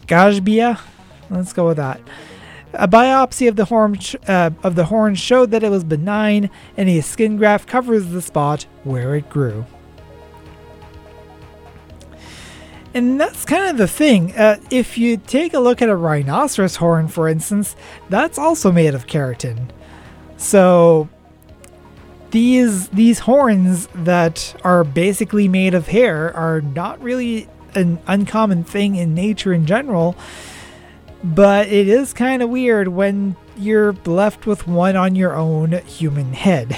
Gajbia. 0.07 0.79
Let's 1.29 1.53
go 1.53 1.67
with 1.67 1.77
that. 1.77 2.01
A 2.73 2.87
biopsy 2.87 3.47
of 3.49 3.55
the 3.55 3.65
horn 3.65 3.97
uh, 4.27 4.51
of 4.63 4.75
the 4.75 4.85
horn 4.85 5.15
showed 5.15 5.51
that 5.51 5.63
it 5.63 5.69
was 5.69 5.83
benign, 5.83 6.51
and 6.77 6.87
a 6.87 7.01
skin 7.01 7.37
graft 7.37 7.67
covers 7.67 8.09
the 8.09 8.21
spot 8.21 8.67
where 8.83 9.15
it 9.15 9.29
grew. 9.29 9.65
And 12.93 13.19
that's 13.19 13.45
kind 13.45 13.69
of 13.69 13.77
the 13.77 13.87
thing. 13.87 14.35
Uh, 14.35 14.57
if 14.71 14.97
you 14.97 15.17
take 15.17 15.53
a 15.53 15.59
look 15.59 15.81
at 15.81 15.89
a 15.89 15.95
rhinoceros 15.95 16.77
horn, 16.77 17.07
for 17.07 17.27
instance, 17.27 17.75
that's 18.09 18.39
also 18.39 18.71
made 18.71 18.95
of 18.95 19.05
keratin. 19.05 19.69
So 20.37 21.07
these 22.31 22.89
these 22.89 23.19
horns 23.19 23.87
that 23.93 24.55
are 24.63 24.83
basically 24.83 25.47
made 25.47 25.73
of 25.73 25.87
hair 25.87 26.35
are 26.35 26.61
not 26.61 27.01
really 27.01 27.47
an 27.75 27.99
uncommon 28.07 28.63
thing 28.63 28.95
in 28.95 29.13
nature 29.13 29.53
in 29.53 29.65
general 29.65 30.15
but 31.23 31.67
it 31.67 31.87
is 31.87 32.13
kind 32.13 32.41
of 32.41 32.49
weird 32.49 32.87
when 32.87 33.35
you're 33.57 33.93
left 34.05 34.45
with 34.45 34.67
one 34.67 34.95
on 34.95 35.15
your 35.15 35.35
own 35.35 35.73
human 35.85 36.33
head. 36.33 36.77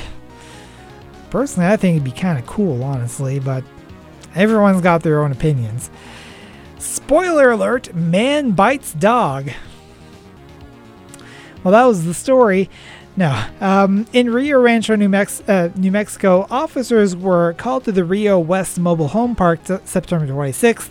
Personally, 1.29 1.69
I 1.69 1.77
think 1.77 1.95
it'd 1.95 2.03
be 2.03 2.11
kind 2.11 2.39
of 2.39 2.45
cool, 2.45 2.83
honestly, 2.83 3.39
but 3.39 3.63
everyone's 4.33 4.81
got 4.81 5.03
their 5.03 5.21
own 5.21 5.31
opinions. 5.31 5.89
Spoiler 6.79 7.51
alert 7.51 7.93
man 7.93 8.51
bites 8.51 8.93
dog. 8.93 9.51
Well, 11.63 11.71
that 11.73 11.85
was 11.85 12.05
the 12.05 12.13
story. 12.15 12.69
No. 13.17 13.45
Um, 13.59 14.07
in 14.13 14.31
Rio 14.31 14.59
Rancho, 14.61 14.95
New, 14.95 15.09
Mex- 15.09 15.41
uh, 15.41 15.69
New, 15.75 15.91
Mexico, 15.91 16.47
officers 16.49 17.15
were 17.15 17.53
called 17.53 17.83
to 17.83 17.91
the 17.91 18.05
Rio 18.05 18.39
West 18.39 18.79
Mobile 18.79 19.09
Home 19.09 19.35
Park 19.35 19.63
t- 19.65 19.77
September 19.83 20.25
26th 20.25 20.89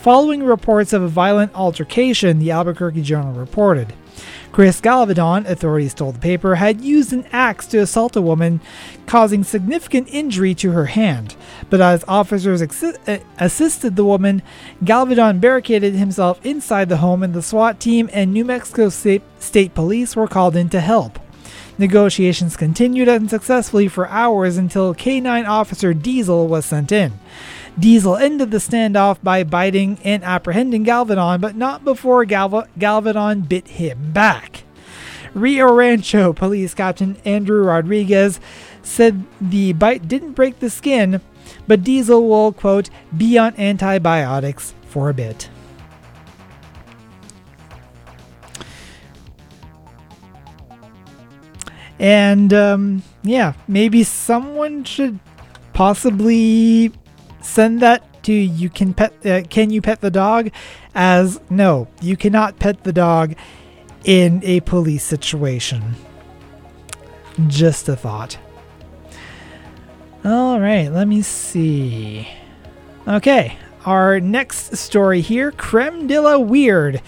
following 0.00 0.42
reports 0.42 0.92
of 0.94 1.02
a 1.02 1.08
violent 1.08 1.54
altercation, 1.54 2.38
the 2.38 2.50
Albuquerque 2.50 3.02
Journal 3.02 3.34
reported. 3.34 3.92
Chris 4.50 4.80
Galvedon, 4.80 5.48
authorities 5.48 5.94
told 5.94 6.16
the 6.16 6.20
paper, 6.20 6.56
had 6.56 6.80
used 6.80 7.12
an 7.12 7.24
axe 7.32 7.66
to 7.66 7.78
assault 7.78 8.16
a 8.16 8.22
woman, 8.22 8.60
causing 9.06 9.44
significant 9.44 10.08
injury 10.10 10.54
to 10.56 10.72
her 10.72 10.86
hand. 10.86 11.36
But 11.68 11.80
as 11.80 12.04
officers 12.08 12.60
uh, 12.62 13.18
assisted 13.38 13.94
the 13.94 14.04
woman, 14.04 14.42
Galvedon 14.82 15.40
barricaded 15.40 15.94
himself 15.94 16.44
inside 16.44 16.88
the 16.88 16.96
home, 16.96 17.22
and 17.22 17.32
the 17.32 17.42
SWAT 17.42 17.78
team 17.78 18.10
and 18.12 18.32
New 18.32 18.44
Mexico 18.44 18.88
State, 18.88 19.22
State 19.38 19.74
Police 19.74 20.16
were 20.16 20.26
called 20.26 20.56
in 20.56 20.68
to 20.70 20.80
help. 20.80 21.18
Negotiations 21.80 22.58
continued 22.58 23.08
unsuccessfully 23.08 23.88
for 23.88 24.06
hours 24.08 24.58
until 24.58 24.94
K9 24.94 25.48
officer 25.48 25.94
Diesel 25.94 26.46
was 26.46 26.66
sent 26.66 26.92
in. 26.92 27.14
Diesel 27.78 28.16
ended 28.16 28.50
the 28.50 28.58
standoff 28.58 29.16
by 29.22 29.44
biting 29.44 29.98
and 30.04 30.22
apprehending 30.22 30.84
Galvedon, 30.84 31.40
but 31.40 31.56
not 31.56 31.82
before 31.82 32.26
Galva- 32.26 32.68
Galvedon 32.78 33.48
bit 33.48 33.66
him 33.66 34.12
back. 34.12 34.64
Rio 35.32 35.72
Rancho 35.72 36.34
Police 36.34 36.74
Captain 36.74 37.16
Andrew 37.24 37.62
Rodriguez 37.62 38.40
said 38.82 39.24
the 39.40 39.72
bite 39.72 40.06
didn't 40.06 40.32
break 40.32 40.58
the 40.58 40.68
skin, 40.68 41.22
but 41.66 41.82
Diesel 41.82 42.28
will, 42.28 42.52
quote, 42.52 42.90
be 43.16 43.38
on 43.38 43.54
antibiotics 43.56 44.74
for 44.82 45.08
a 45.08 45.14
bit. 45.14 45.48
And 52.00 52.54
um, 52.54 53.02
yeah, 53.22 53.52
maybe 53.68 54.04
someone 54.04 54.84
should 54.84 55.20
possibly 55.74 56.92
send 57.42 57.80
that 57.80 58.22
to 58.22 58.32
you 58.32 58.70
can 58.70 58.94
pet 58.94 59.14
uh, 59.24 59.42
can 59.48 59.70
you 59.70 59.80
pet 59.80 60.00
the 60.00 60.10
dog 60.10 60.50
as 60.94 61.40
no 61.48 61.88
you 62.02 62.16
cannot 62.16 62.58
pet 62.58 62.84
the 62.84 62.92
dog 62.92 63.34
in 64.04 64.42
a 64.44 64.60
police 64.60 65.04
situation. 65.04 65.94
Just 67.46 67.88
a 67.88 67.96
thought. 67.96 68.38
All 70.24 70.58
right 70.58 70.90
let 70.90 71.06
me 71.06 71.22
see. 71.22 72.28
Okay 73.06 73.56
our 73.84 74.20
next 74.20 74.76
story 74.76 75.20
here 75.20 75.52
creme 75.52 76.06
de 76.06 76.18
la 76.18 76.38
weird. 76.38 77.00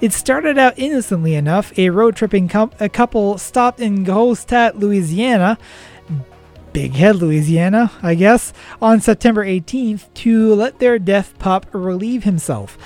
It 0.00 0.12
started 0.12 0.58
out 0.58 0.78
innocently 0.78 1.34
enough. 1.34 1.76
A 1.78 1.90
road 1.90 2.16
tripping 2.16 2.48
com- 2.48 2.72
a 2.80 2.88
couple 2.88 3.36
stopped 3.38 3.80
in 3.80 4.04
Grosse 4.04 4.44
Tete, 4.44 4.76
louisiana 4.76 5.58
Big 6.72 6.92
Head, 6.94 7.16
Louisiana, 7.16 7.90
I 8.02 8.14
guess, 8.14 8.52
on 8.80 9.00
September 9.00 9.44
18th 9.44 10.12
to 10.14 10.54
let 10.54 10.78
their 10.78 10.98
deaf 10.98 11.36
pup 11.38 11.66
relieve 11.72 12.24
himself. 12.24 12.78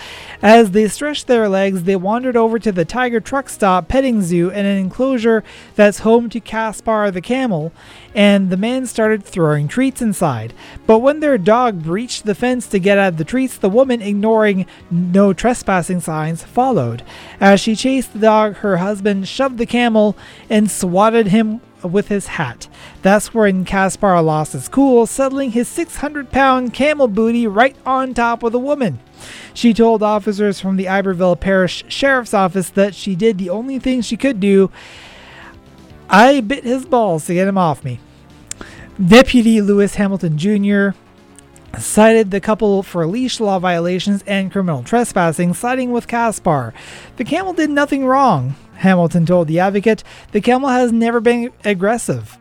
As 0.42 0.70
they 0.70 0.88
stretched 0.88 1.26
their 1.26 1.48
legs, 1.48 1.82
they 1.82 1.96
wandered 1.96 2.36
over 2.36 2.58
to 2.58 2.72
the 2.72 2.84
Tiger 2.84 3.20
Truck 3.20 3.48
Stop 3.48 3.88
petting 3.88 4.22
zoo 4.22 4.50
and 4.50 4.66
an 4.66 4.78
enclosure 4.78 5.44
that's 5.74 6.00
home 6.00 6.30
to 6.30 6.40
Caspar 6.40 7.10
the 7.10 7.20
camel, 7.20 7.72
and 8.14 8.50
the 8.50 8.56
man 8.56 8.86
started 8.86 9.22
throwing 9.22 9.68
treats 9.68 10.00
inside. 10.00 10.54
But 10.86 11.00
when 11.00 11.20
their 11.20 11.36
dog 11.36 11.82
breached 11.82 12.24
the 12.24 12.34
fence 12.34 12.66
to 12.68 12.78
get 12.78 12.98
at 12.98 13.18
the 13.18 13.24
treats, 13.24 13.58
the 13.58 13.68
woman, 13.68 14.00
ignoring 14.00 14.66
no 14.90 15.32
trespassing 15.32 16.00
signs, 16.00 16.42
followed. 16.42 17.02
As 17.40 17.60
she 17.60 17.76
chased 17.76 18.12
the 18.14 18.18
dog, 18.18 18.56
her 18.56 18.78
husband 18.78 19.28
shoved 19.28 19.58
the 19.58 19.66
camel 19.66 20.16
and 20.48 20.70
swatted 20.70 21.28
him 21.28 21.60
with 21.84 22.08
his 22.08 22.26
hat. 22.26 22.68
That's 23.02 23.34
when 23.34 23.64
Caspar 23.64 24.20
lost 24.22 24.52
his 24.52 24.68
cool, 24.68 25.06
settling 25.06 25.52
his 25.52 25.68
600 25.68 26.30
pound 26.30 26.72
camel 26.74 27.08
booty 27.08 27.46
right 27.46 27.76
on 27.84 28.14
top 28.14 28.42
of 28.42 28.52
the 28.52 28.58
woman. 28.58 28.98
She 29.52 29.72
told 29.72 30.02
officers 30.02 30.60
from 30.60 30.76
the 30.76 30.88
Iberville 30.88 31.36
Parish 31.36 31.84
Sheriff's 31.88 32.34
Office 32.34 32.70
that 32.70 32.94
she 32.94 33.14
did 33.14 33.38
the 33.38 33.50
only 33.50 33.78
thing 33.78 34.00
she 34.00 34.16
could 34.16 34.40
do. 34.40 34.70
I 36.08 36.40
bit 36.40 36.64
his 36.64 36.84
balls 36.84 37.26
to 37.26 37.34
get 37.34 37.48
him 37.48 37.58
off 37.58 37.84
me. 37.84 38.00
Deputy 39.04 39.60
Lewis 39.60 39.96
Hamilton 39.96 40.38
Jr. 40.38 40.90
cited 41.78 42.30
the 42.30 42.40
couple 42.40 42.82
for 42.82 43.06
leash 43.06 43.40
law 43.40 43.58
violations 43.58 44.22
and 44.26 44.52
criminal 44.52 44.82
trespassing, 44.82 45.54
siding 45.54 45.90
with 45.90 46.06
Caspar. 46.06 46.72
The 47.16 47.24
camel 47.24 47.52
did 47.52 47.70
nothing 47.70 48.06
wrong. 48.06 48.54
Hamilton 48.84 49.26
told 49.26 49.48
the 49.48 49.58
advocate, 49.58 50.04
the 50.32 50.40
camel 50.40 50.68
has 50.68 50.92
never 50.92 51.18
been 51.18 51.50
aggressive. 51.64 52.38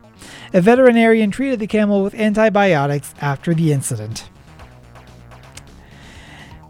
A 0.53 0.61
veterinarian 0.61 1.31
treated 1.31 1.59
the 1.59 1.67
camel 1.67 2.03
with 2.03 2.13
antibiotics 2.13 3.15
after 3.19 3.53
the 3.53 3.71
incident. 3.71 4.29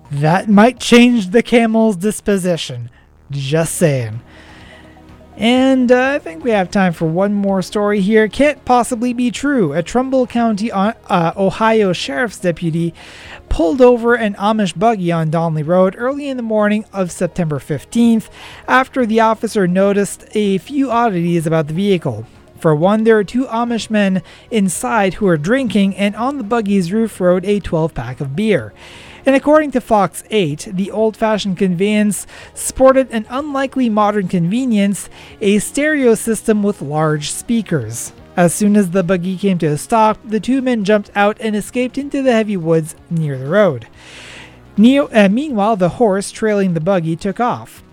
That 0.10 0.48
might 0.48 0.80
change 0.80 1.32
the 1.32 1.44
camel's 1.44 1.98
disposition. 1.98 2.92
Just 3.32 3.76
saying. 3.76 4.22
And 5.36 5.91
uh, 5.91 6.12
I 6.12 6.19
think 6.19 6.43
we 6.43 6.52
have 6.52 6.69
time 6.69 6.93
for 6.93 7.06
one 7.06 7.34
more 7.34 7.62
story 7.62 8.02
here. 8.02 8.28
Can't 8.28 8.63
possibly 8.65 9.13
be 9.13 9.32
true. 9.32 9.74
A 9.74 9.82
Trumbull 9.82 10.28
County, 10.28 10.72
uh, 10.72 10.93
Ohio 11.36 11.91
sheriff's 11.91 12.39
deputy 12.39 12.93
pulled 13.50 13.82
over 13.82 14.15
an 14.15 14.36
Amish 14.36 14.78
buggy 14.78 15.12
on 15.12 15.32
Donley 15.32 15.63
Road 15.63 15.96
early 15.98 16.28
in 16.28 16.38
the 16.38 16.43
morning 16.43 16.86
of 16.93 17.12
September 17.12 17.60
15th 17.60 18.30
after 18.67 19.06
the 19.06 19.19
officer 19.19 19.67
noticed 19.67 20.26
a 20.32 20.60
few 20.60 20.91
oddities 20.91 21.48
about 21.48 21.67
the 21.67 21.74
vehicle. 21.74 22.26
For 22.60 22.74
one, 22.76 23.04
there 23.04 23.15
were 23.15 23.24
two 23.24 23.46
Amish 23.46 23.89
men 23.89 24.22
inside 24.50 25.15
who 25.15 25.26
were 25.26 25.38
drinking, 25.38 25.98
and 25.98 26.15
on 26.15 26.38
the 26.38 26.43
buggy's 26.46 26.93
roof 26.93 27.19
rode 27.19 27.43
a 27.43 27.60
12 27.60 27.93
pack 27.93 28.22
of 28.22 28.36
beer. 28.36 28.74
And 29.26 29.36
according 29.36 29.72
to 29.72 29.82
Fox 29.82 30.24
8, 30.30 30.70
the 30.74 30.92
old 30.92 31.16
fashioned 31.16 31.58
conveyance 31.58 32.28
sported 32.54 33.10
an 33.12 33.26
unlikely 33.30 33.90
modern 33.90 34.28
convenience 34.28 35.10
a 35.40 35.60
stereo 35.60 36.16
system 36.16 36.62
with 36.62 36.82
large 36.82 37.32
speakers. 37.32 38.12
As 38.36 38.54
soon 38.54 38.76
as 38.76 38.92
the 38.92 39.04
buggy 39.04 39.38
came 39.38 39.60
to 39.60 39.68
a 39.68 39.78
stop, 39.78 40.18
the 40.26 40.40
two 40.40 40.62
men 40.62 40.84
jumped 40.84 41.12
out 41.16 41.38
and 41.40 41.56
escaped 41.56 41.98
into 41.98 42.22
the 42.22 42.34
heavy 42.34 42.58
woods 42.58 42.96
near 43.10 43.38
the 43.38 43.48
road. 43.48 43.88
Neo, 44.76 45.08
uh, 45.10 45.30
meanwhile, 45.30 45.76
the 45.76 45.90
horse 45.90 46.32
trailing 46.32 46.74
the 46.74 46.82
buggy 46.82 47.16
took 47.16 47.40
off. 47.40 47.84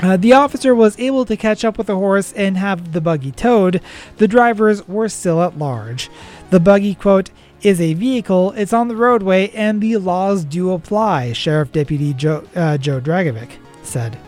Uh, 0.00 0.16
the 0.16 0.32
officer 0.32 0.74
was 0.74 0.98
able 0.98 1.26
to 1.26 1.36
catch 1.36 1.64
up 1.64 1.76
with 1.76 1.88
the 1.88 1.96
horse 1.96 2.32
and 2.32 2.56
have 2.56 2.92
the 2.92 3.00
buggy 3.00 3.32
towed. 3.32 3.82
The 4.16 4.28
drivers 4.28 4.86
were 4.88 5.08
still 5.08 5.42
at 5.42 5.58
large. 5.58 6.08
The 6.48 6.60
buggy, 6.60 6.94
quote, 6.94 7.30
is 7.62 7.80
a 7.80 7.94
vehicle, 7.94 8.52
it's 8.52 8.72
on 8.72 8.88
the 8.88 8.96
roadway, 8.96 9.50
and 9.50 9.80
the 9.80 9.96
laws 9.96 10.44
do 10.44 10.72
apply, 10.72 11.32
Sheriff 11.32 11.72
Deputy 11.72 12.14
Joe, 12.14 12.44
uh, 12.54 12.78
Joe 12.78 13.00
Dragovic 13.00 13.50
said. 13.82 14.18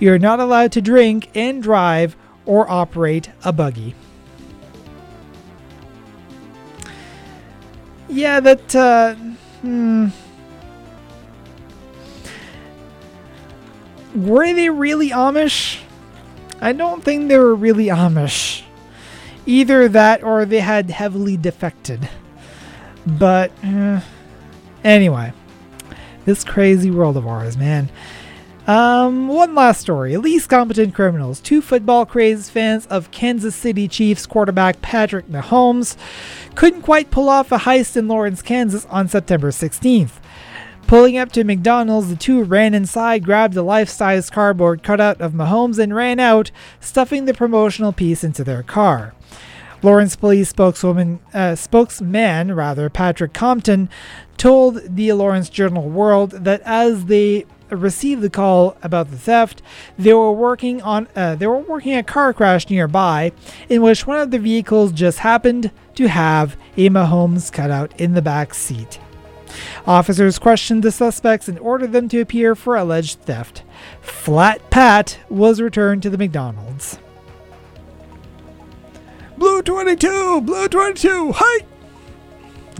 You're 0.00 0.18
not 0.18 0.40
allowed 0.40 0.72
to 0.72 0.82
drink 0.82 1.30
and 1.34 1.62
drive 1.62 2.16
or 2.44 2.68
operate 2.70 3.30
a 3.44 3.52
buggy. 3.52 3.94
Yeah, 8.08 8.40
that, 8.40 8.74
uh, 8.74 9.14
hmm. 9.62 10.08
Were 14.14 14.52
they 14.52 14.68
really 14.68 15.10
Amish? 15.10 15.80
I 16.60 16.72
don't 16.72 17.02
think 17.02 17.28
they 17.28 17.38
were 17.38 17.54
really 17.54 17.86
Amish. 17.86 18.62
Either 19.46 19.88
that 19.88 20.22
or 20.22 20.44
they 20.44 20.60
had 20.60 20.90
heavily 20.90 21.36
defected. 21.36 22.08
But 23.06 23.52
uh, 23.64 24.00
anyway, 24.84 25.32
this 26.24 26.44
crazy 26.44 26.90
world 26.90 27.16
of 27.16 27.26
ours, 27.26 27.56
man. 27.56 27.88
Um, 28.66 29.26
one 29.26 29.56
last 29.56 29.80
story. 29.80 30.16
Least 30.16 30.48
competent 30.48 30.94
criminals. 30.94 31.40
Two 31.40 31.60
football 31.60 32.06
crazed 32.06 32.50
fans 32.50 32.86
of 32.86 33.10
Kansas 33.10 33.56
City 33.56 33.88
Chiefs 33.88 34.24
quarterback 34.24 34.80
Patrick 34.80 35.26
Mahomes 35.26 35.96
couldn't 36.54 36.82
quite 36.82 37.10
pull 37.10 37.28
off 37.28 37.50
a 37.50 37.58
heist 37.58 37.96
in 37.96 38.06
Lawrence, 38.06 38.40
Kansas 38.40 38.86
on 38.86 39.08
September 39.08 39.50
16th. 39.50 40.12
Pulling 40.86 41.16
up 41.16 41.32
to 41.32 41.42
McDonald's, 41.42 42.10
the 42.10 42.16
two 42.16 42.44
ran 42.44 42.74
inside, 42.74 43.24
grabbed 43.24 43.56
a 43.56 43.62
life 43.62 43.88
size 43.88 44.30
cardboard 44.30 44.82
cutout 44.82 45.20
of 45.20 45.32
Mahomes, 45.32 45.78
and 45.78 45.94
ran 45.94 46.20
out, 46.20 46.50
stuffing 46.80 47.24
the 47.24 47.34
promotional 47.34 47.92
piece 47.92 48.22
into 48.22 48.44
their 48.44 48.62
car. 48.62 49.14
Lawrence 49.82 50.14
Police 50.14 50.48
spokeswoman, 50.48 51.20
uh, 51.34 51.56
spokesman, 51.56 52.54
rather 52.54 52.88
Patrick 52.88 53.32
Compton, 53.32 53.88
told 54.36 54.80
the 54.96 55.12
Lawrence 55.12 55.48
Journal 55.48 55.88
World 55.88 56.30
that 56.30 56.62
as 56.64 57.06
they 57.06 57.46
received 57.68 58.22
the 58.22 58.30
call 58.30 58.76
about 58.82 59.10
the 59.10 59.18
theft, 59.18 59.60
they 59.98 60.12
were 60.12 60.32
working 60.32 60.80
on 60.82 61.08
uh, 61.16 61.34
they 61.34 61.46
were 61.46 61.58
working 61.58 61.96
a 61.96 62.02
car 62.02 62.32
crash 62.32 62.70
nearby, 62.70 63.32
in 63.68 63.82
which 63.82 64.06
one 64.06 64.18
of 64.18 64.30
the 64.30 64.38
vehicles 64.38 64.92
just 64.92 65.18
happened 65.18 65.70
to 65.96 66.08
have 66.08 66.56
a 66.76 66.88
Mahomes 66.88 67.50
cutout 67.52 67.98
in 68.00 68.14
the 68.14 68.22
back 68.22 68.54
seat. 68.54 69.00
Officers 69.86 70.38
questioned 70.38 70.82
the 70.82 70.92
suspects 70.92 71.48
and 71.48 71.58
ordered 71.58 71.92
them 71.92 72.08
to 72.08 72.20
appear 72.20 72.54
for 72.54 72.76
alleged 72.76 73.20
theft. 73.22 73.62
Flat 74.00 74.70
Pat 74.70 75.18
was 75.28 75.60
returned 75.60 76.02
to 76.02 76.10
the 76.10 76.18
McDonald's. 76.18 76.98
Blue 79.36 79.62
22! 79.62 80.40
Blue 80.42 80.68
22! 80.68 81.32
Hike! 81.34 81.66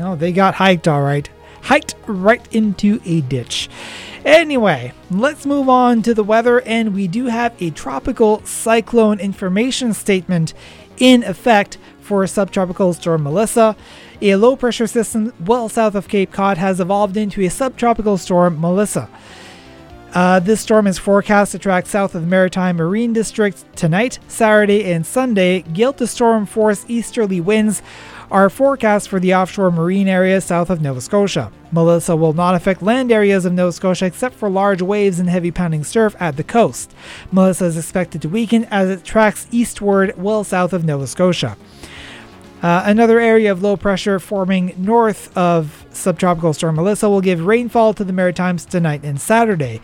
Oh, 0.00 0.16
they 0.16 0.32
got 0.32 0.54
hiked 0.54 0.86
all 0.88 1.02
right. 1.02 1.28
Hiked 1.62 1.94
right 2.06 2.46
into 2.54 3.00
a 3.04 3.20
ditch. 3.22 3.68
Anyway, 4.24 4.92
let's 5.10 5.46
move 5.46 5.68
on 5.68 6.02
to 6.02 6.14
the 6.14 6.22
weather, 6.22 6.60
and 6.62 6.94
we 6.94 7.08
do 7.08 7.26
have 7.26 7.54
a 7.60 7.70
tropical 7.70 8.44
cyclone 8.44 9.18
information 9.18 9.92
statement 9.92 10.54
in 10.98 11.22
effect 11.24 11.78
for 12.00 12.26
subtropical 12.26 12.92
storm 12.92 13.22
Melissa. 13.22 13.74
A 14.20 14.36
low 14.36 14.54
pressure 14.54 14.86
system 14.86 15.32
well 15.44 15.68
south 15.68 15.94
of 15.94 16.08
Cape 16.08 16.30
Cod 16.32 16.58
has 16.58 16.80
evolved 16.80 17.16
into 17.16 17.42
a 17.42 17.48
subtropical 17.48 18.18
storm 18.18 18.60
Melissa. 18.60 19.08
Uh, 20.14 20.38
this 20.40 20.60
storm 20.60 20.86
is 20.86 20.98
forecast 20.98 21.52
to 21.52 21.58
track 21.58 21.86
south 21.86 22.14
of 22.14 22.20
the 22.20 22.28
Maritime 22.28 22.76
Marine 22.76 23.14
District 23.14 23.64
tonight, 23.74 24.18
Saturday, 24.28 24.92
and 24.92 25.06
Sunday. 25.06 25.62
Gale 25.62 25.94
to 25.94 26.06
storm 26.06 26.44
force 26.44 26.84
easterly 26.86 27.40
winds 27.40 27.80
are 28.30 28.50
forecast 28.50 29.08
for 29.08 29.18
the 29.18 29.34
offshore 29.34 29.70
marine 29.70 30.08
areas 30.08 30.44
south 30.44 30.68
of 30.68 30.82
Nova 30.82 31.00
Scotia. 31.00 31.50
Melissa 31.70 32.14
will 32.14 32.34
not 32.34 32.54
affect 32.54 32.82
land 32.82 33.10
areas 33.10 33.46
of 33.46 33.54
Nova 33.54 33.72
Scotia 33.72 34.04
except 34.04 34.34
for 34.34 34.50
large 34.50 34.82
waves 34.82 35.18
and 35.18 35.30
heavy 35.30 35.50
pounding 35.50 35.82
surf 35.82 36.14
at 36.20 36.36
the 36.36 36.44
coast. 36.44 36.94
Melissa 37.30 37.64
is 37.64 37.78
expected 37.78 38.20
to 38.20 38.28
weaken 38.28 38.64
as 38.66 38.90
it 38.90 39.04
tracks 39.04 39.46
eastward 39.50 40.12
well 40.18 40.44
south 40.44 40.74
of 40.74 40.84
Nova 40.84 41.06
Scotia. 41.06 41.56
Uh, 42.62 42.82
another 42.84 43.18
area 43.18 43.50
of 43.50 43.62
low 43.62 43.78
pressure 43.78 44.20
forming 44.20 44.74
north 44.76 45.34
of 45.36 45.81
subtropical 45.94 46.52
storm 46.52 46.76
Melissa 46.76 47.08
will 47.08 47.20
give 47.20 47.46
rainfall 47.46 47.94
to 47.94 48.04
the 48.04 48.12
Maritimes 48.12 48.64
tonight 48.64 49.02
and 49.04 49.20
Saturday. 49.20 49.80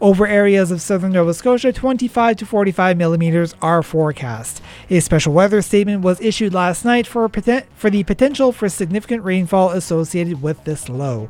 Over 0.00 0.26
areas 0.26 0.70
of 0.70 0.80
southern 0.80 1.12
Nova 1.12 1.34
Scotia, 1.34 1.72
25 1.72 2.36
to 2.38 2.46
45 2.46 2.96
millimeters 2.96 3.54
are 3.60 3.82
forecast. 3.82 4.62
A 4.88 5.00
special 5.00 5.34
weather 5.34 5.60
statement 5.60 6.00
was 6.02 6.20
issued 6.22 6.54
last 6.54 6.86
night 6.86 7.06
for, 7.06 7.28
poten- 7.28 7.64
for 7.74 7.90
the 7.90 8.02
potential 8.04 8.50
for 8.50 8.68
significant 8.70 9.24
rainfall 9.24 9.70
associated 9.70 10.40
with 10.40 10.64
this 10.64 10.88
low. 10.88 11.28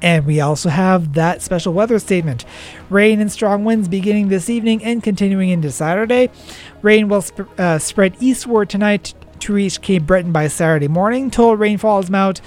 And 0.00 0.26
we 0.26 0.40
also 0.40 0.68
have 0.68 1.14
that 1.14 1.42
special 1.42 1.72
weather 1.72 1.98
statement. 1.98 2.44
Rain 2.88 3.20
and 3.20 3.32
strong 3.32 3.64
winds 3.64 3.88
beginning 3.88 4.28
this 4.28 4.48
evening 4.48 4.84
and 4.84 5.02
continuing 5.02 5.48
into 5.48 5.72
Saturday. 5.72 6.30
Rain 6.82 7.08
will 7.08 7.22
sp- 7.26 7.50
uh, 7.58 7.78
spread 7.80 8.14
eastward 8.20 8.70
tonight 8.70 9.14
to 9.40 9.52
reach 9.52 9.80
Cape 9.80 10.04
Breton 10.04 10.30
by 10.30 10.46
Saturday 10.46 10.88
morning. 10.88 11.30
Total 11.30 11.56
rainfall 11.56 12.00
amount 12.00 12.40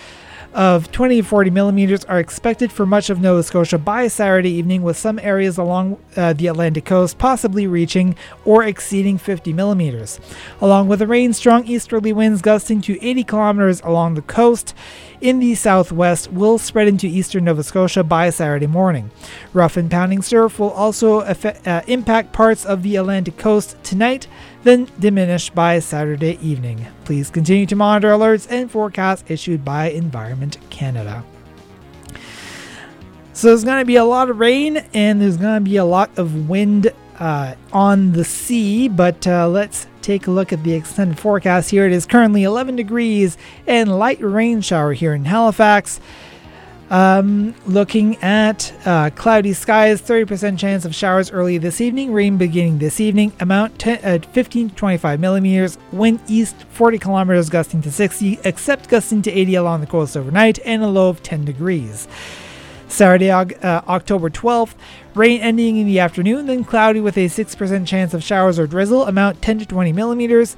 of 0.54 0.92
20 0.92 1.22
to 1.22 1.28
40 1.28 1.50
millimeters 1.50 2.06
are 2.06 2.20
expected 2.20 2.72
for 2.72 2.86
much 2.86 3.10
of 3.10 3.22
Nova 3.22 3.44
Scotia 3.44 3.78
by 3.78 4.08
Saturday 4.08 4.52
evening, 4.52 4.82
with 4.82 4.98
some 4.98 5.20
areas 5.20 5.58
along 5.58 6.00
uh, 6.16 6.34
the 6.34 6.48
Atlantic 6.48 6.86
coast 6.86 7.18
possibly 7.18 7.68
reaching 7.68 8.16
or 8.46 8.64
exceeding 8.64 9.18
50 9.18 9.54
millimeters. 9.54 10.20
Along 10.62 10.88
with 10.88 11.00
the 11.00 11.08
rain, 11.08 11.34
strong 11.34 11.66
easterly 11.68 12.14
winds 12.14 12.42
gusting 12.42 12.82
to 12.82 13.04
80 13.06 13.24
kilometers 13.24 13.82
along 13.82 14.16
the 14.16 14.22
coast 14.22 14.74
in 15.22 15.40
the 15.40 15.56
southwest 15.56 16.32
will 16.32 16.58
spread 16.58 16.88
into 16.88 17.06
eastern 17.06 17.44
Nova 17.44 17.64
Scotia 17.64 18.04
by 18.04 18.30
Saturday 18.30 18.68
morning. 18.68 19.12
Rough 19.54 19.78
and 19.78 19.92
pounding 19.92 20.22
surf 20.22 20.60
will 20.60 20.72
also 20.72 21.20
affect, 21.22 21.68
uh, 21.68 21.82
impact 21.88 22.32
parts 22.32 22.66
of 22.66 22.84
the 22.84 22.96
Atlantic 22.96 23.38
coast 23.38 23.76
tonight, 23.84 24.28
then 24.64 24.88
diminish 25.00 25.50
by 25.50 25.80
Saturday 25.80 26.38
evening. 26.42 26.86
Please 27.06 27.30
continue 27.30 27.66
to 27.66 27.76
monitor 27.76 28.10
alerts 28.10 28.48
and 28.50 28.70
forecasts 28.70 29.24
issued 29.30 29.64
by 29.64 29.90
Environment 29.90 30.58
Canada. 30.70 31.24
So 33.34 33.48
there's 33.48 33.64
going 33.64 33.80
to 33.80 33.86
be 33.86 33.96
a 33.96 34.04
lot 34.04 34.30
of 34.30 34.40
rain 34.40 34.78
and 34.94 35.22
there's 35.22 35.38
going 35.38 35.64
to 35.64 35.70
be 35.70 35.78
a 35.78 35.86
lot 35.86 36.10
of 36.18 36.50
wind 36.50 36.92
uh, 37.20 37.56
on 37.72 38.12
the 38.14 38.24
sea, 38.24 38.88
but 38.88 39.26
uh, 39.28 39.48
let's 39.48 39.88
take 40.02 40.28
a 40.28 40.32
look 40.32 40.52
at 40.52 40.64
the 40.64 40.74
extended 40.74 41.20
forecast 41.20 41.70
here. 41.70 41.86
It 41.86 41.92
is 41.92 42.06
currently 42.06 42.44
11 42.44 42.76
degrees 42.76 43.38
and 43.68 43.98
light 43.98 44.20
rain 44.22 44.62
shower 44.62 44.94
here 44.94 45.14
in 45.14 45.26
Halifax. 45.26 46.00
Um, 46.90 47.54
looking 47.68 48.18
at 48.18 48.74
uh, 48.84 49.12
cloudy 49.12 49.54
skies, 49.54 50.02
30% 50.02 50.58
chance 50.58 50.86
of 50.86 50.96
showers 50.96 51.32
early 51.32 51.60
this 51.60 51.82
evening, 51.82 52.12
rain 52.12 52.38
beginning 52.38 52.80
this 52.80 53.00
evening, 53.00 53.32
amount 53.40 53.78
10, 53.78 54.00
uh, 54.04 54.28
15 54.32 54.70
to 54.70 54.76
25 54.76 55.20
millimeters, 55.20 55.78
wind 55.92 56.20
east 56.28 56.56
40 56.72 56.98
kilometers 56.98 57.48
gusting 57.50 57.84
to 57.84 57.92
60, 57.92 58.40
except 58.44 58.90
gusting 58.90 59.22
to 59.22 59.32
80 59.32 59.56
along 59.56 59.82
the 59.82 59.88
coast 59.88 60.18
overnight, 60.18 60.58
and 60.66 60.82
a 60.82 60.88
low 60.88 61.10
of 61.10 61.22
10 61.22 61.46
degrees. 61.46 62.08
Saturday, 62.88 63.30
uh, 63.30 63.46
October 63.62 64.32
12th, 64.32 64.74
rain 65.14 65.42
ending 65.42 65.78
in 65.78 65.86
the 65.86 66.00
afternoon, 66.00 66.48
then 66.48 66.64
cloudy 66.64 67.00
with 67.00 67.18
a 67.18 67.26
6% 67.26 67.86
chance 67.86 68.16
of 68.16 68.24
showers 68.24 68.58
or 68.58 68.66
drizzle, 68.66 69.06
amount 69.06 69.44
10 69.44 69.60
to 69.60 69.66
20 69.68 69.94
millimeters. 69.94 70.58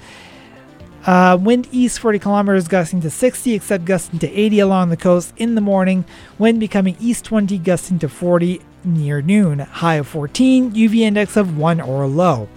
Uh, 1.05 1.35
wind 1.39 1.67
east 1.71 1.99
40 1.99 2.19
kilometers, 2.19 2.67
gusting 2.67 3.01
to 3.01 3.09
60, 3.09 3.55
except 3.55 3.85
gusting 3.85 4.19
to 4.19 4.31
80 4.31 4.59
along 4.59 4.89
the 4.89 4.97
coast 4.97 5.33
in 5.37 5.55
the 5.55 5.61
morning. 5.61 6.05
Wind 6.37 6.59
becoming 6.59 6.95
east 6.99 7.25
20, 7.25 7.57
gusting 7.57 7.99
to 7.99 8.09
40 8.09 8.61
near 8.83 9.21
noon. 9.21 9.59
High 9.59 9.95
of 9.95 10.07
14, 10.07 10.71
UV 10.73 10.99
index 10.99 11.35
of 11.35 11.57
1 11.57 11.81
or 11.81 12.05
low. 12.07 12.47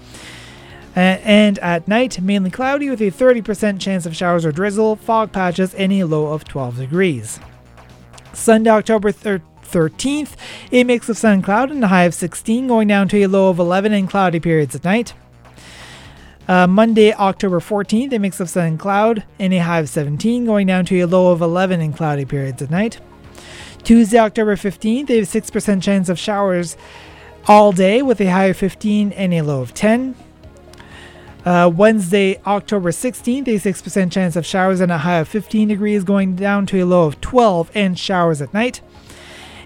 Uh, 0.97 1.01
and 1.25 1.59
at 1.59 1.89
night, 1.89 2.21
mainly 2.21 2.51
cloudy 2.51 2.91
with 2.91 3.01
a 3.01 3.11
30% 3.11 3.81
chance 3.81 4.07
of 4.07 4.15
showers 4.15 4.45
or 4.45 4.53
drizzle, 4.53 4.97
fog 4.97 5.33
patches, 5.33 5.75
and 5.75 5.93
a 5.93 6.05
low 6.05 6.27
of 6.27 6.45
12 6.45 6.77
degrees. 6.77 7.41
Sunday, 8.33 8.71
October 8.71 9.11
3rd. 9.11 9.43
13th, 9.65 10.37
a 10.71 10.85
mix 10.85 11.09
of 11.09 11.19
sun 11.19 11.43
cloud 11.43 11.71
and 11.71 11.83
a 11.83 11.89
high 11.89 12.05
of 12.05 12.15
16, 12.15 12.69
going 12.69 12.87
down 12.87 13.09
to 13.09 13.21
a 13.23 13.27
low 13.27 13.49
of 13.49 13.59
11 13.59 13.93
and 13.93 14.09
cloudy 14.09 14.39
periods 14.39 14.77
at 14.77 14.85
night. 14.85 15.15
Uh, 16.47 16.67
Monday, 16.67 17.13
October 17.15 17.59
14th, 17.59 18.13
a 18.13 18.19
mix 18.19 18.39
of 18.39 18.51
sun 18.51 18.67
and 18.67 18.79
cloud 18.79 19.25
and 19.39 19.55
a 19.55 19.59
high 19.59 19.81
of 19.81 19.89
17, 19.89 20.45
going 20.45 20.67
down 20.67 20.85
to 20.85 21.01
a 21.01 21.07
low 21.07 21.33
of 21.33 21.41
11 21.41 21.81
in 21.81 21.93
cloudy 21.93 22.27
periods 22.27 22.61
at 22.61 22.71
night. 22.71 23.01
Tuesday, 23.83 24.19
October 24.19 24.55
15th, 24.57 25.09
a 25.09 25.23
6% 25.23 25.83
chance 25.83 26.09
of 26.09 26.19
showers 26.19 26.77
all 27.47 27.73
day 27.73 28.03
with 28.03 28.21
a 28.21 28.27
high 28.27 28.47
of 28.47 28.57
15 28.57 29.13
and 29.13 29.33
a 29.33 29.43
low 29.43 29.63
of 29.63 29.73
10. 29.73 30.15
Uh, 31.47 31.71
Wednesday, 31.75 32.41
October 32.47 32.91
16th, 32.91 33.47
a 33.49 33.73
6% 33.73 34.13
chance 34.13 34.37
of 34.37 34.47
showers 34.47 34.81
and 34.81 34.93
a 34.93 34.99
high 34.99 35.19
of 35.19 35.29
15 35.29 35.69
degrees, 35.69 36.05
going 36.05 36.37
down 36.37 36.67
to 36.67 36.81
a 36.81 36.85
low 36.85 37.07
of 37.07 37.21
12 37.21 37.71
and 37.75 37.99
showers 37.99 38.41
at 38.43 38.53
night. 38.53 38.81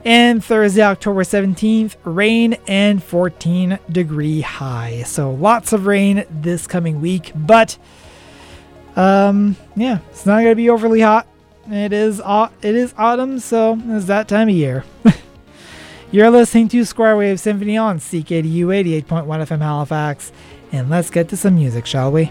And 0.09 0.42
Thursday, 0.42 0.81
October 0.81 1.23
17th, 1.23 1.97
rain 2.03 2.57
and 2.66 3.05
14 3.05 3.79
degree 3.92 4.40
high. 4.40 5.03
So 5.03 5.33
lots 5.33 5.75
of 5.75 5.85
rain 5.85 6.25
this 6.31 6.66
coming 6.66 7.03
week, 7.03 7.31
but 7.37 7.77
um, 8.97 9.57
yeah, 9.77 9.99
it's 10.09 10.25
not 10.25 10.38
gonna 10.38 10.55
be 10.55 10.71
overly 10.71 11.03
hot. 11.03 11.27
It 11.71 11.92
is 11.92 12.23
it 12.62 12.75
is 12.75 12.94
autumn, 12.97 13.38
so 13.38 13.79
it's 13.88 14.07
that 14.07 14.29
time 14.29 14.49
of 14.49 14.55
year. 14.55 14.83
You're 16.11 16.31
listening 16.31 16.68
to 16.68 16.87
Square 16.87 17.18
Wave 17.18 17.38
Symphony 17.38 17.77
on 17.77 17.99
CKDU 17.99 19.05
88.1 19.05 19.27
FM 19.27 19.59
Halifax, 19.59 20.33
and 20.73 20.88
let's 20.88 21.11
get 21.11 21.29
to 21.29 21.37
some 21.37 21.57
music, 21.57 21.85
shall 21.85 22.11
we? 22.11 22.31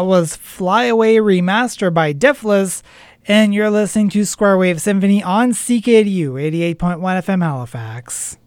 That 0.00 0.06
was 0.06 0.34
Fly 0.34 0.84
Away 0.84 1.16
Remaster 1.16 1.92
by 1.92 2.14
Difless, 2.14 2.82
and 3.28 3.52
you're 3.52 3.68
listening 3.68 4.08
to 4.08 4.24
Square 4.24 4.56
Wave 4.56 4.80
Symphony 4.80 5.22
on 5.22 5.52
CKDU 5.52 6.30
88.1 6.74 7.00
FM 7.00 7.42
Halifax. 7.42 8.38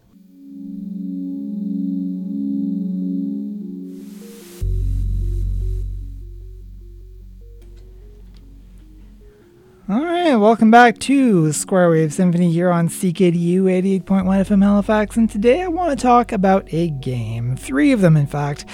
All 9.88 10.04
right, 10.04 10.34
welcome 10.34 10.72
back 10.72 10.98
to 10.98 11.52
Square 11.52 11.90
Wave 11.90 12.12
Symphony 12.12 12.50
here 12.50 12.72
on 12.72 12.88
CKDU 12.88 13.62
88.1 14.02 14.24
FM 14.24 14.64
Halifax, 14.64 15.16
and 15.16 15.30
today 15.30 15.62
I 15.62 15.68
want 15.68 15.96
to 15.96 16.02
talk 16.02 16.32
about 16.32 16.66
a 16.74 16.90
game, 16.90 17.56
three 17.56 17.92
of 17.92 18.00
them 18.00 18.16
in 18.16 18.26
fact. 18.26 18.64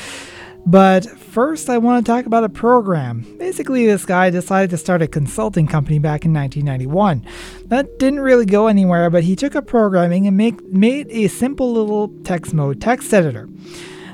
But 0.65 1.07
first, 1.31 1.71
I 1.71 1.79
want 1.79 2.05
to 2.05 2.13
talk 2.13 2.27
about 2.27 2.43
a 2.43 2.49
program. 2.49 3.25
Basically, 3.39 3.87
this 3.87 4.05
guy 4.05 4.31
decided 4.31 4.71
to 4.71 4.77
start 4.77 5.01
a 5.01 5.07
consulting 5.07 5.69
company 5.69 6.01
back 6.01 6.25
in 6.25 6.35
1991. 6.35 7.25
That 7.67 7.99
didn't 8.01 8.21
really 8.21 8.47
go 8.47 8.67
anywhere, 8.67 9.09
but 9.11 9.23
he 9.23 9.37
took 9.37 9.55
up 9.55 9.67
programming 9.67 10.27
and 10.27 10.37
make, 10.37 10.61
made 10.65 11.07
a 11.11 11.29
simple 11.29 11.73
little 11.73 12.09
text 12.25 12.53
mode 12.53 12.81
text 12.81 13.15
editor. 13.15 13.49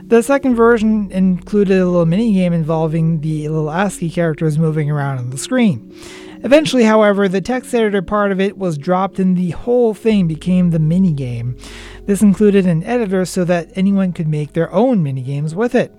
The 0.05 0.23
second 0.23 0.57
version 0.57 1.11
included 1.11 1.81
a 1.81 1.87
little 1.87 2.07
mini 2.07 2.35
game 2.35 2.53
involving 2.53 3.23
the 3.23 3.49
little 3.49 3.71
ASCII 3.71 4.11
characters 4.11 4.59
moving 4.59 4.91
around 4.91 5.19
on 5.19 5.31
the 5.31 5.39
screen. 5.39 5.93
Eventually, 6.45 6.85
however, 6.85 7.29
the 7.29 7.41
text 7.41 7.75
editor 7.75 8.03
part 8.03 8.31
of 8.31 8.41
it 8.41 8.59
was 8.59 8.77
dropped 8.77 9.19
and 9.19 9.37
the 9.37 9.51
whole 9.51 9.95
thing 9.95 10.29
became 10.29 10.71
the 10.71 10.79
mini 10.79 11.13
game. 11.13 11.57
This 12.05 12.21
included 12.21 12.67
an 12.67 12.85
editor 12.85 13.25
so 13.25 13.43
that 13.45 13.71
anyone 13.75 14.13
could 14.13 14.29
make 14.29 14.53
their 14.53 14.71
own 14.71 15.03
mini 15.03 15.23
games 15.23 15.55
with 15.55 15.75
it. 15.75 15.93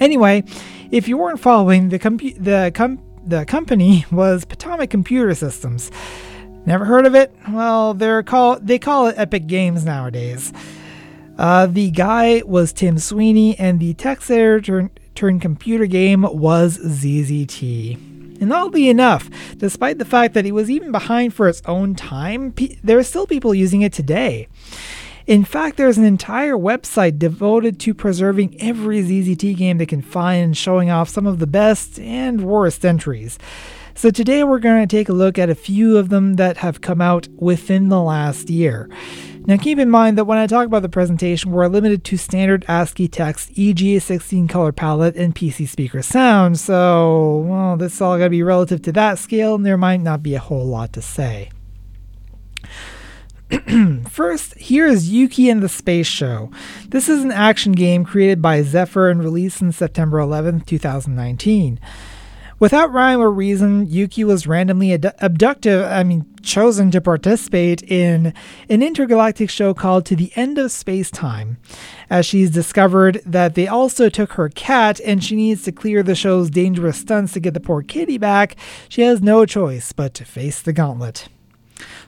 Anyway, 0.00 0.44
if 0.90 1.08
you 1.08 1.16
weren't 1.16 1.40
following, 1.40 1.88
the, 1.88 1.98
the, 1.98 2.70
com- 2.74 3.02
the 3.24 3.44
company 3.46 4.04
was 4.12 4.44
Potomac 4.44 4.90
Computer 4.90 5.34
Systems. 5.34 5.90
Never 6.66 6.84
heard 6.84 7.06
of 7.06 7.14
it? 7.14 7.34
Well, 7.48 7.94
they're 7.94 8.22
call- 8.22 8.58
they 8.60 8.78
call 8.78 9.06
it 9.06 9.14
Epic 9.16 9.46
Games 9.46 9.84
nowadays. 9.84 10.52
Uh, 11.38 11.66
the 11.66 11.90
guy 11.90 12.42
was 12.44 12.72
Tim 12.72 12.98
Sweeney, 12.98 13.58
and 13.58 13.78
the 13.78 13.94
text 13.94 14.30
editor 14.30 14.90
turned 15.14 15.42
computer 15.42 15.86
game 15.86 16.22
was 16.22 16.78
ZZT. 16.78 18.40
And 18.40 18.52
oddly 18.52 18.88
enough, 18.88 19.30
despite 19.56 19.98
the 19.98 20.04
fact 20.04 20.34
that 20.34 20.44
it 20.44 20.52
was 20.52 20.70
even 20.70 20.92
behind 20.92 21.34
for 21.34 21.48
its 21.48 21.62
own 21.66 21.94
time, 21.94 22.52
pe- 22.52 22.76
there 22.82 22.98
are 22.98 23.02
still 23.02 23.26
people 23.26 23.54
using 23.54 23.82
it 23.82 23.92
today. 23.92 24.48
In 25.26 25.44
fact, 25.44 25.76
there's 25.76 25.98
an 25.98 26.04
entire 26.04 26.54
website 26.54 27.18
devoted 27.18 27.80
to 27.80 27.94
preserving 27.94 28.60
every 28.60 29.02
ZZT 29.02 29.56
game 29.56 29.78
they 29.78 29.84
can 29.86 30.00
find 30.00 30.44
and 30.44 30.56
showing 30.56 30.88
off 30.88 31.08
some 31.08 31.26
of 31.26 31.40
the 31.40 31.48
best 31.48 31.98
and 31.98 32.42
worst 32.42 32.84
entries. 32.84 33.36
So 33.96 34.10
today 34.10 34.44
we're 34.44 34.60
going 34.60 34.86
to 34.86 34.96
take 34.96 35.08
a 35.08 35.12
look 35.12 35.36
at 35.36 35.50
a 35.50 35.56
few 35.56 35.96
of 35.96 36.10
them 36.10 36.34
that 36.34 36.58
have 36.58 36.80
come 36.80 37.00
out 37.00 37.26
within 37.34 37.88
the 37.88 38.00
last 38.00 38.50
year. 38.50 38.88
Now 39.46 39.56
keep 39.56 39.80
in 39.80 39.90
mind 39.90 40.16
that 40.16 40.26
when 40.26 40.38
I 40.38 40.46
talk 40.46 40.66
about 40.66 40.82
the 40.82 40.88
presentation, 40.88 41.50
we're 41.50 41.66
limited 41.66 42.04
to 42.04 42.16
standard 42.16 42.64
ASCII 42.68 43.08
text, 43.08 43.50
e.g. 43.54 43.98
16 43.98 44.46
color 44.46 44.70
palette 44.70 45.16
and 45.16 45.34
PC 45.34 45.66
speaker 45.66 46.02
sound, 46.02 46.60
so, 46.60 47.38
well, 47.48 47.76
this 47.76 47.94
is 47.94 48.00
all 48.00 48.16
going 48.16 48.26
to 48.26 48.30
be 48.30 48.44
relative 48.44 48.80
to 48.82 48.92
that 48.92 49.18
scale, 49.18 49.56
and 49.56 49.66
there 49.66 49.76
might 49.76 50.00
not 50.00 50.22
be 50.22 50.36
a 50.36 50.40
whole 50.40 50.66
lot 50.66 50.92
to 50.92 51.02
say. 51.02 51.50
First, 54.10 54.54
here 54.54 54.86
is 54.86 55.10
Yuki 55.10 55.48
and 55.48 55.62
the 55.62 55.68
Space 55.68 56.08
Show. 56.08 56.50
This 56.88 57.08
is 57.08 57.22
an 57.22 57.30
action 57.30 57.72
game 57.72 58.04
created 58.04 58.42
by 58.42 58.62
Zephyr 58.62 59.08
and 59.08 59.22
released 59.22 59.62
on 59.62 59.70
September 59.70 60.18
11, 60.18 60.62
2019. 60.62 61.78
Without 62.58 62.92
rhyme 62.92 63.20
or 63.20 63.30
reason, 63.30 63.86
Yuki 63.86 64.24
was 64.24 64.48
randomly 64.48 64.92
ad- 64.94 65.14
abducted, 65.18 65.84
I 65.84 66.02
mean, 66.02 66.24
chosen 66.42 66.90
to 66.90 67.00
participate 67.00 67.82
in 67.82 68.34
an 68.68 68.82
intergalactic 68.82 69.50
show 69.50 69.74
called 69.74 70.06
To 70.06 70.16
the 70.16 70.32
End 70.34 70.58
of 70.58 70.72
Space 70.72 71.10
Time. 71.10 71.58
As 72.10 72.26
she's 72.26 72.50
discovered 72.50 73.20
that 73.26 73.54
they 73.54 73.68
also 73.68 74.08
took 74.08 74.32
her 74.32 74.48
cat 74.48 75.00
and 75.04 75.22
she 75.22 75.36
needs 75.36 75.62
to 75.64 75.72
clear 75.72 76.02
the 76.02 76.14
show's 76.14 76.50
dangerous 76.50 76.98
stunts 76.98 77.34
to 77.34 77.40
get 77.40 77.54
the 77.54 77.60
poor 77.60 77.82
kitty 77.82 78.18
back, 78.18 78.56
she 78.88 79.02
has 79.02 79.22
no 79.22 79.44
choice 79.46 79.92
but 79.92 80.14
to 80.14 80.24
face 80.24 80.60
the 80.62 80.72
gauntlet. 80.72 81.28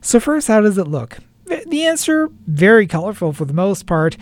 So, 0.01 0.19
first, 0.19 0.49
how 0.49 0.63
does 0.63 0.79
it 0.79 0.89
look? 0.89 1.19
The 1.49 1.85
answer 1.87 2.31
very 2.47 2.87
colorful 2.87 3.33
for 3.33 3.45
the 3.45 3.53
most 3.53 3.87
part. 3.87 4.17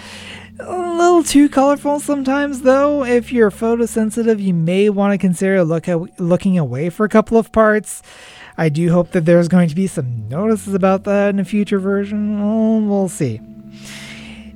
A 0.59 0.97
little 0.97 1.22
too 1.22 1.49
colorful 1.49 2.01
sometimes, 2.01 2.62
though. 2.62 3.05
If 3.05 3.31
you're 3.31 3.51
photosensitive, 3.51 4.41
you 4.41 4.55
may 4.55 4.89
want 4.89 5.12
to 5.12 5.18
consider 5.18 5.62
look 5.64 5.89
at, 5.89 6.18
looking 6.18 6.59
away 6.59 6.89
for 6.89 7.05
a 7.05 7.11
couple 7.11 7.37
of 7.37 7.53
parts. 7.53 8.03
I 8.57 8.70
do 8.70 8.91
hope 8.91 9.11
that 9.11 9.27
there's 9.27 9.49
going 9.49 9.68
to 9.68 9.74
be 9.74 9.87
some 9.87 10.29
notices 10.29 10.72
about 10.72 11.05
that 11.05 11.31
in 11.31 11.41
a 11.41 11.45
future 11.45 11.79
version. 11.79 12.89
Well, 12.89 13.09
see. 13.09 13.41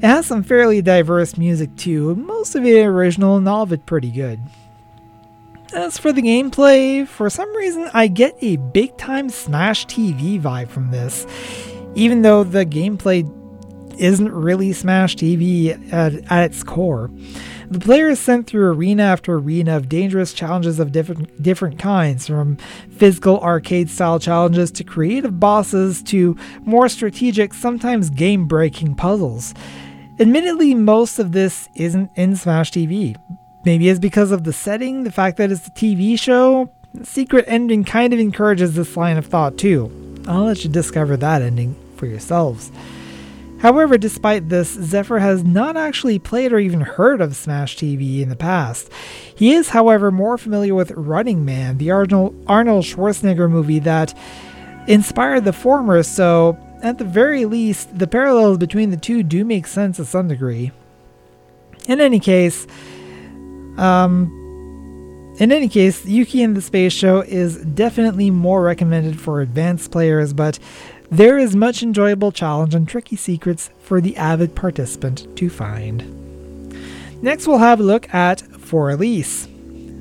It 0.02 0.06
has 0.06 0.24
some 0.26 0.42
fairly 0.42 0.80
diverse 0.80 1.36
music 1.36 1.76
too, 1.76 2.14
most 2.14 2.54
of 2.54 2.64
it 2.64 2.86
original 2.86 3.36
and 3.36 3.46
all 3.46 3.64
of 3.64 3.72
it 3.72 3.84
pretty 3.84 4.10
good. 4.10 4.40
As 5.74 5.98
for 5.98 6.10
the 6.10 6.22
gameplay, 6.22 7.06
for 7.06 7.28
some 7.28 7.54
reason 7.54 7.90
I 7.92 8.06
get 8.06 8.34
a 8.40 8.56
big 8.56 8.96
time 8.96 9.28
Smash 9.28 9.86
TV 9.86 10.40
vibe 10.40 10.68
from 10.68 10.90
this 10.90 11.26
even 11.94 12.22
though 12.22 12.44
the 12.44 12.64
gameplay 12.66 13.28
isn't 14.00 14.32
really 14.32 14.72
Smash 14.72 15.16
TV 15.16 15.92
at, 15.92 16.14
at, 16.30 16.50
its 16.50 16.62
core. 16.62 17.10
The 17.68 17.78
player 17.78 18.08
is 18.08 18.18
sent 18.18 18.46
through 18.46 18.72
arena 18.72 19.02
after 19.02 19.34
arena 19.34 19.76
of 19.76 19.88
dangerous 19.88 20.32
challenges 20.32 20.80
of 20.80 20.90
different 20.90 21.42
different 21.42 21.78
kinds, 21.78 22.26
from 22.26 22.56
physical 22.96 23.38
arcade 23.40 23.90
style 23.90 24.18
challenges 24.18 24.72
to 24.72 24.84
creative 24.84 25.38
bosses 25.38 26.02
to 26.04 26.36
more 26.62 26.88
strategic, 26.88 27.54
sometimes 27.54 28.10
game 28.10 28.46
breaking 28.46 28.96
puzzles. 28.96 29.54
Admittedly, 30.18 30.74
most 30.74 31.18
of 31.18 31.32
this 31.32 31.68
isn't 31.74 32.10
in 32.16 32.36
Smash 32.36 32.72
TV. 32.72 33.16
Maybe 33.64 33.88
it's 33.88 34.00
because 34.00 34.32
of 34.32 34.44
the 34.44 34.52
setting, 34.52 35.04
the 35.04 35.12
fact 35.12 35.36
that 35.36 35.52
it's 35.52 35.66
a 35.68 35.70
TV 35.70 36.18
show. 36.18 36.70
Secret 37.02 37.44
ending 37.46 37.84
kind 37.84 38.12
of 38.12 38.18
encourages 38.18 38.74
this 38.74 38.96
line 38.96 39.16
of 39.16 39.26
thought 39.26 39.56
too. 39.56 40.09
I'll 40.26 40.44
let 40.44 40.64
you 40.64 40.70
discover 40.70 41.16
that 41.16 41.42
ending 41.42 41.76
for 41.96 42.06
yourselves. 42.06 42.70
However, 43.60 43.98
despite 43.98 44.48
this, 44.48 44.72
Zephyr 44.72 45.18
has 45.18 45.44
not 45.44 45.76
actually 45.76 46.18
played 46.18 46.52
or 46.52 46.58
even 46.58 46.80
heard 46.80 47.20
of 47.20 47.36
Smash 47.36 47.76
TV 47.76 48.22
in 48.22 48.30
the 48.30 48.36
past. 48.36 48.90
He 49.34 49.52
is, 49.52 49.68
however, 49.68 50.10
more 50.10 50.38
familiar 50.38 50.74
with 50.74 50.92
Running 50.92 51.44
Man, 51.44 51.76
the 51.76 51.90
Arnold, 51.90 52.34
Schwarzenegger 52.46 53.50
movie 53.50 53.78
that 53.80 54.16
inspired 54.86 55.44
the 55.44 55.52
former, 55.52 56.02
so 56.02 56.58
at 56.82 56.96
the 56.96 57.04
very 57.04 57.44
least, 57.44 57.98
the 57.98 58.06
parallels 58.06 58.56
between 58.56 58.90
the 58.90 58.96
two 58.96 59.22
do 59.22 59.44
make 59.44 59.66
sense 59.66 59.98
to 59.98 60.06
some 60.06 60.28
degree. 60.28 60.72
In 61.86 62.00
any 62.00 62.18
case, 62.18 62.66
um, 63.76 64.39
in 65.40 65.50
any 65.50 65.68
case, 65.70 66.04
Yuki 66.04 66.42
and 66.42 66.54
the 66.54 66.60
Space 66.60 66.92
Show 66.92 67.22
is 67.22 67.56
definitely 67.64 68.30
more 68.30 68.62
recommended 68.62 69.18
for 69.18 69.40
advanced 69.40 69.90
players, 69.90 70.34
but 70.34 70.58
there 71.10 71.38
is 71.38 71.56
much 71.56 71.82
enjoyable 71.82 72.30
challenge 72.30 72.74
and 72.74 72.86
tricky 72.86 73.16
secrets 73.16 73.70
for 73.80 74.02
the 74.02 74.16
avid 74.18 74.54
participant 74.54 75.34
to 75.38 75.48
find. 75.48 76.04
Next, 77.22 77.46
we'll 77.46 77.58
have 77.58 77.80
a 77.80 77.82
look 77.82 78.12
at 78.12 78.42
For 78.60 78.90
Elise. 78.90 79.48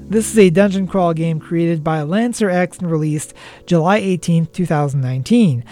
This 0.09 0.29
is 0.29 0.37
a 0.37 0.49
dungeon 0.49 0.87
crawl 0.87 1.13
game 1.13 1.39
created 1.39 1.85
by 1.85 2.01
Lancer 2.01 2.49
X 2.49 2.79
and 2.79 2.91
released 2.91 3.33
July 3.65 3.97
18, 3.97 4.47
2019. 4.47 5.63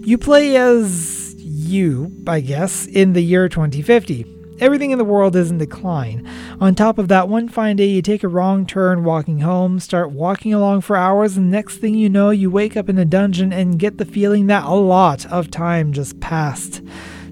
You 0.00 0.18
play 0.18 0.54
as 0.56 1.34
you, 1.38 2.12
I 2.26 2.40
guess, 2.40 2.86
in 2.86 3.14
the 3.14 3.22
year 3.22 3.48
2050. 3.48 4.33
Everything 4.64 4.92
in 4.92 4.98
the 4.98 5.04
world 5.04 5.36
is 5.36 5.50
in 5.50 5.58
decline. 5.58 6.26
On 6.58 6.74
top 6.74 6.96
of 6.96 7.08
that, 7.08 7.28
one 7.28 7.50
fine 7.50 7.76
day 7.76 7.84
you 7.84 8.00
take 8.00 8.22
a 8.22 8.28
wrong 8.28 8.64
turn 8.64 9.04
walking 9.04 9.40
home, 9.40 9.78
start 9.78 10.10
walking 10.10 10.54
along 10.54 10.80
for 10.80 10.96
hours, 10.96 11.36
and 11.36 11.50
next 11.50 11.76
thing 11.76 11.94
you 11.94 12.08
know, 12.08 12.30
you 12.30 12.50
wake 12.50 12.74
up 12.74 12.88
in 12.88 12.96
a 12.96 13.04
dungeon 13.04 13.52
and 13.52 13.78
get 13.78 13.98
the 13.98 14.06
feeling 14.06 14.46
that 14.46 14.64
a 14.64 14.74
lot 14.74 15.26
of 15.26 15.50
time 15.50 15.92
just 15.92 16.18
passed 16.18 16.80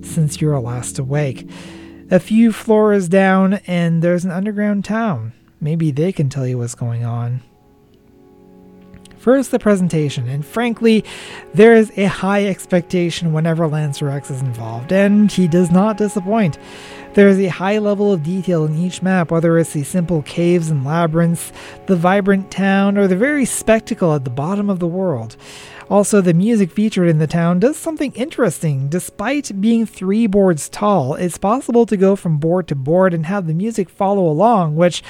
since 0.03 0.43
you 0.43 0.49
were 0.49 0.61
last 0.61 0.99
awake. 0.99 1.49
A 2.11 2.21
few 2.21 2.53
floors 2.53 3.09
down, 3.09 3.55
and 3.67 4.03
there's 4.03 4.27
an 4.27 4.31
underground 4.31 4.85
town. 4.85 5.33
Maybe 5.59 5.91
they 5.91 6.13
can 6.13 6.29
tell 6.29 6.47
you 6.47 6.59
what's 6.59 6.75
going 6.75 7.03
on. 7.03 7.41
First, 9.17 9.53
the 9.53 9.61
presentation, 9.61 10.29
and 10.29 10.45
frankly, 10.45 11.05
there 11.55 11.77
is 11.77 11.93
a 11.97 12.07
high 12.07 12.45
expectation 12.45 13.33
whenever 13.33 13.69
Lancer 13.69 14.11
X 14.11 14.33
is 14.33 14.43
involved, 14.43 14.93
and 14.93 15.31
he 15.31 15.47
does 15.47 15.71
not 15.71 15.97
disappoint. 15.97 16.59
There 17.15 17.29
is 17.29 17.39
a 17.39 17.49
high 17.49 17.77
level 17.77 18.11
of 18.11 18.23
detail 18.23 18.65
in 18.65 18.75
each 18.75 19.03
map, 19.03 19.31
whether 19.31 19.59
it's 19.59 19.75
the 19.75 19.85
simple 19.85 20.23
caves 20.23 20.71
and 20.71 20.83
labyrinths, 20.83 21.53
the 21.85 21.95
vibrant 21.95 22.51
town, 22.51 22.97
or 22.97 23.07
the 23.07 23.17
very 23.17 23.45
spectacle 23.45 24.15
at 24.15 24.25
the 24.25 24.31
bottom 24.31 24.71
of 24.71 24.79
the 24.79 24.87
world. 24.87 25.37
Also, 25.91 26.23
the 26.23 26.33
music 26.33 26.71
featured 26.71 27.11
in 27.11 27.19
the 27.19 27.27
town 27.27 27.59
does 27.59 27.77
something 27.77 28.13
interesting. 28.13 28.89
Despite 28.89 29.61
being 29.61 29.85
three 29.85 30.27
boards 30.27 30.71
tall, 30.71 31.15
it's 31.15 31.37
possible 31.37 31.85
to 31.85 31.99
go 31.99 32.17
from 32.17 32.39
board 32.39 32.67
to 32.69 32.75
board 32.75 33.13
and 33.13 33.27
have 33.27 33.47
the 33.47 33.53
music 33.53 33.91
follow 33.91 34.27
along, 34.27 34.77
which 34.77 35.03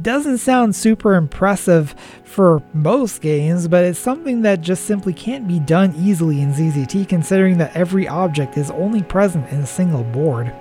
doesn't 0.00 0.38
sound 0.38 0.76
super 0.76 1.16
impressive 1.16 1.92
for 2.22 2.62
most 2.72 3.20
games, 3.20 3.66
but 3.66 3.82
it's 3.82 3.98
something 3.98 4.42
that 4.42 4.60
just 4.60 4.84
simply 4.84 5.12
can't 5.12 5.48
be 5.48 5.58
done 5.58 5.92
easily 5.98 6.40
in 6.40 6.52
ZZT 6.52 7.08
considering 7.08 7.58
that 7.58 7.74
every 7.74 8.06
object 8.06 8.56
is 8.56 8.70
only 8.70 9.02
present 9.02 9.50
in 9.50 9.58
a 9.58 9.66
single 9.66 10.04
board. 10.04 10.54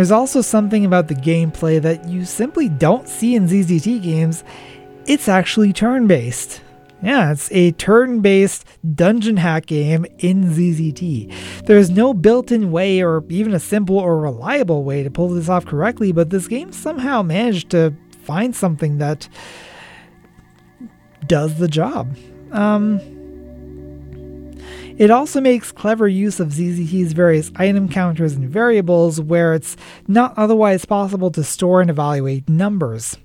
There's 0.00 0.10
also 0.10 0.40
something 0.40 0.86
about 0.86 1.08
the 1.08 1.14
gameplay 1.14 1.78
that 1.82 2.08
you 2.08 2.24
simply 2.24 2.70
don't 2.70 3.06
see 3.06 3.34
in 3.34 3.46
ZZT 3.46 4.02
games. 4.02 4.44
It's 5.04 5.28
actually 5.28 5.74
turn 5.74 6.06
based. 6.06 6.62
Yeah, 7.02 7.32
it's 7.32 7.52
a 7.52 7.72
turn 7.72 8.22
based 8.22 8.64
dungeon 8.94 9.36
hack 9.36 9.66
game 9.66 10.06
in 10.20 10.44
ZZT. 10.44 11.66
There's 11.66 11.90
no 11.90 12.14
built 12.14 12.50
in 12.50 12.72
way 12.72 13.02
or 13.02 13.22
even 13.28 13.52
a 13.52 13.60
simple 13.60 13.98
or 13.98 14.18
reliable 14.18 14.84
way 14.84 15.02
to 15.02 15.10
pull 15.10 15.28
this 15.28 15.50
off 15.50 15.66
correctly, 15.66 16.12
but 16.12 16.30
this 16.30 16.48
game 16.48 16.72
somehow 16.72 17.20
managed 17.20 17.68
to 17.72 17.92
find 18.22 18.56
something 18.56 18.96
that 18.96 19.28
does 21.26 21.58
the 21.58 21.68
job. 21.68 22.16
Um, 22.52 23.19
it 25.00 25.10
also 25.10 25.40
makes 25.40 25.72
clever 25.72 26.06
use 26.06 26.40
of 26.40 26.48
ZZT's 26.48 27.14
various 27.14 27.50
item 27.56 27.88
counters 27.88 28.34
and 28.34 28.50
variables 28.50 29.18
where 29.18 29.54
it's 29.54 29.74
not 30.06 30.36
otherwise 30.36 30.84
possible 30.84 31.30
to 31.30 31.42
store 31.42 31.80
and 31.80 31.88
evaluate 31.88 32.46
numbers. 32.50 33.16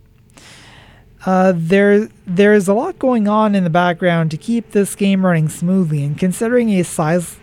Uh, 1.26 1.52
there, 1.54 2.08
there's 2.26 2.70
a 2.70 2.74
lot 2.74 2.98
going 2.98 3.28
on 3.28 3.56
in 3.56 3.66
the 3.66 3.70
background 3.70 4.32
to 4.32 4.38
keep 4.38 4.72
this 4.72 4.96
game 4.96 5.26
running 5.26 5.50
smoothly, 5.50 6.02
and 6.06 6.18
considering 6.18 6.70
a 6.70 6.84
size, 6.86 7.36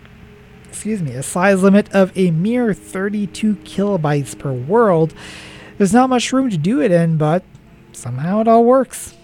excuse 0.66 1.02
me, 1.02 1.12
a 1.12 1.22
size 1.22 1.62
limit 1.62 1.94
of 1.94 2.10
a 2.16 2.30
mere 2.30 2.72
32 2.72 3.56
kilobytes 3.56 4.38
per 4.38 4.50
world, 4.50 5.12
there's 5.76 5.92
not 5.92 6.08
much 6.08 6.32
room 6.32 6.48
to 6.48 6.56
do 6.56 6.80
it 6.80 6.90
in, 6.90 7.18
but 7.18 7.44
somehow 7.92 8.40
it 8.40 8.48
all 8.48 8.64
works. 8.64 9.14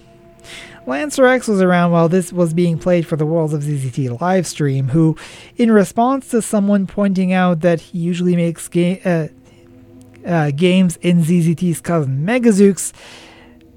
Lancer 0.88 1.26
X 1.26 1.46
was 1.46 1.60
around 1.60 1.90
while 1.90 2.08
this 2.08 2.32
was 2.32 2.54
being 2.54 2.78
played 2.78 3.06
for 3.06 3.16
the 3.16 3.26
Worlds 3.26 3.52
of 3.52 3.60
ZZT 3.60 4.18
livestream, 4.20 4.88
who, 4.88 5.18
in 5.56 5.70
response 5.70 6.28
to 6.28 6.40
someone 6.40 6.86
pointing 6.86 7.30
out 7.30 7.60
that 7.60 7.78
he 7.78 7.98
usually 7.98 8.34
makes 8.34 8.68
ga- 8.68 9.00
uh, 9.04 9.28
uh, 10.26 10.50
games 10.52 10.96
in 11.02 11.20
ZZT's 11.20 11.82
cousin 11.82 12.24
MegaZeux, 12.24 12.94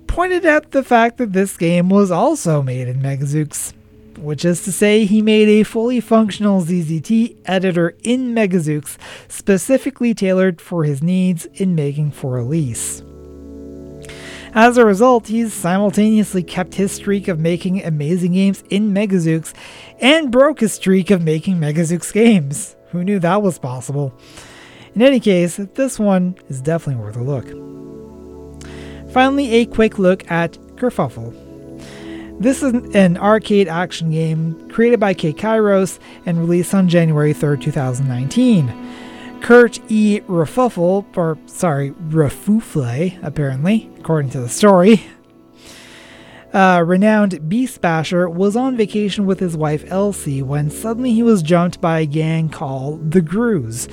pointed 0.07 0.45
out 0.45 0.71
the 0.71 0.85
fact 0.85 1.17
that 1.17 1.33
this 1.33 1.57
game 1.57 1.89
was 1.89 2.11
also 2.11 2.61
made 2.61 2.87
in 2.87 3.01
MegaZeux, 3.01 3.73
which 4.17 4.45
is 4.45 4.63
to 4.63 4.71
say, 4.71 5.03
he 5.03 5.21
made 5.21 5.49
a 5.49 5.63
fully 5.63 5.99
functional 5.99 6.61
ZZT 6.61 7.35
editor 7.45 7.93
in 8.05 8.33
MegaZeux 8.33 8.97
specifically 9.27 10.13
tailored 10.13 10.61
for 10.61 10.85
his 10.85 11.03
needs 11.03 11.43
in 11.55 11.75
making 11.75 12.11
for 12.11 12.31
release. 12.35 13.03
As 14.53 14.77
a 14.77 14.85
result, 14.85 15.27
he's 15.27 15.53
simultaneously 15.53 16.43
kept 16.43 16.75
his 16.75 16.91
streak 16.91 17.29
of 17.29 17.39
making 17.39 17.83
amazing 17.83 18.33
games 18.33 18.65
in 18.69 18.93
MegaZeux 18.93 19.53
and 19.99 20.29
broke 20.29 20.59
his 20.59 20.73
streak 20.73 21.09
of 21.09 21.21
making 21.21 21.57
MegaZeux 21.57 22.11
games. 22.11 22.75
Who 22.89 23.05
knew 23.05 23.17
that 23.19 23.41
was 23.41 23.57
possible? 23.57 24.13
In 24.93 25.01
any 25.01 25.21
case, 25.21 25.55
this 25.55 25.97
one 25.97 26.35
is 26.49 26.59
definitely 26.59 27.01
worth 27.01 27.15
a 27.15 27.23
look. 27.23 27.47
Finally, 29.13 29.53
a 29.53 29.65
quick 29.67 29.97
look 29.97 30.29
at 30.29 30.53
Kerfuffle. 30.75 31.33
This 32.41 32.61
is 32.61 32.73
an 32.93 33.17
arcade 33.17 33.69
action 33.69 34.11
game 34.11 34.69
created 34.69 34.99
by 34.99 35.13
K 35.13 35.31
Kairos 35.31 35.97
and 36.25 36.39
released 36.39 36.73
on 36.73 36.89
January 36.89 37.33
3rd, 37.33 37.61
2019. 37.61 38.80
Kurt 39.41 39.79
E. 39.91 40.21
Refuffle, 40.27 41.05
or 41.17 41.37
sorry, 41.45 41.91
Refufle, 41.91 43.17
apparently, 43.23 43.89
according 43.99 44.31
to 44.31 44.39
the 44.39 44.49
story, 44.49 45.03
uh, 46.53 46.83
renowned 46.85 47.49
Beast 47.49 47.81
Basher 47.81 48.29
was 48.29 48.55
on 48.55 48.77
vacation 48.77 49.25
with 49.25 49.39
his 49.39 49.57
wife 49.57 49.83
Elsie 49.87 50.41
when 50.41 50.69
suddenly 50.69 51.13
he 51.13 51.23
was 51.23 51.41
jumped 51.41 51.81
by 51.81 51.99
a 51.99 52.05
gang 52.05 52.49
called 52.49 53.11
the 53.11 53.21
Grooves. 53.21 53.87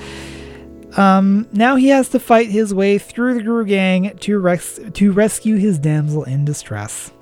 Um, 0.97 1.47
now 1.53 1.77
he 1.77 1.89
has 1.89 2.09
to 2.11 2.19
fight 2.19 2.49
his 2.49 2.75
way 2.75 2.99
through 2.99 3.35
the 3.35 3.43
Gru 3.43 3.65
gang 3.65 4.17
to, 4.19 4.39
res- 4.39 4.81
to 4.95 5.13
rescue 5.13 5.57
his 5.57 5.79
damsel 5.79 6.25
in 6.25 6.45
distress. 6.45 7.13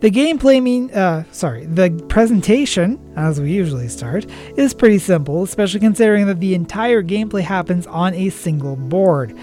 The 0.00 0.12
gameplay 0.12 0.62
mean 0.62 0.92
uh, 0.92 1.24
sorry, 1.32 1.66
the 1.66 1.90
presentation, 2.08 3.00
as 3.16 3.40
we 3.40 3.52
usually 3.52 3.88
start, 3.88 4.26
is 4.56 4.72
pretty 4.72 4.98
simple, 4.98 5.42
especially 5.42 5.80
considering 5.80 6.26
that 6.26 6.38
the 6.38 6.54
entire 6.54 7.02
gameplay 7.02 7.42
happens 7.42 7.84
on 7.88 8.14
a 8.14 8.30
single 8.30 8.76
board. 8.76 9.36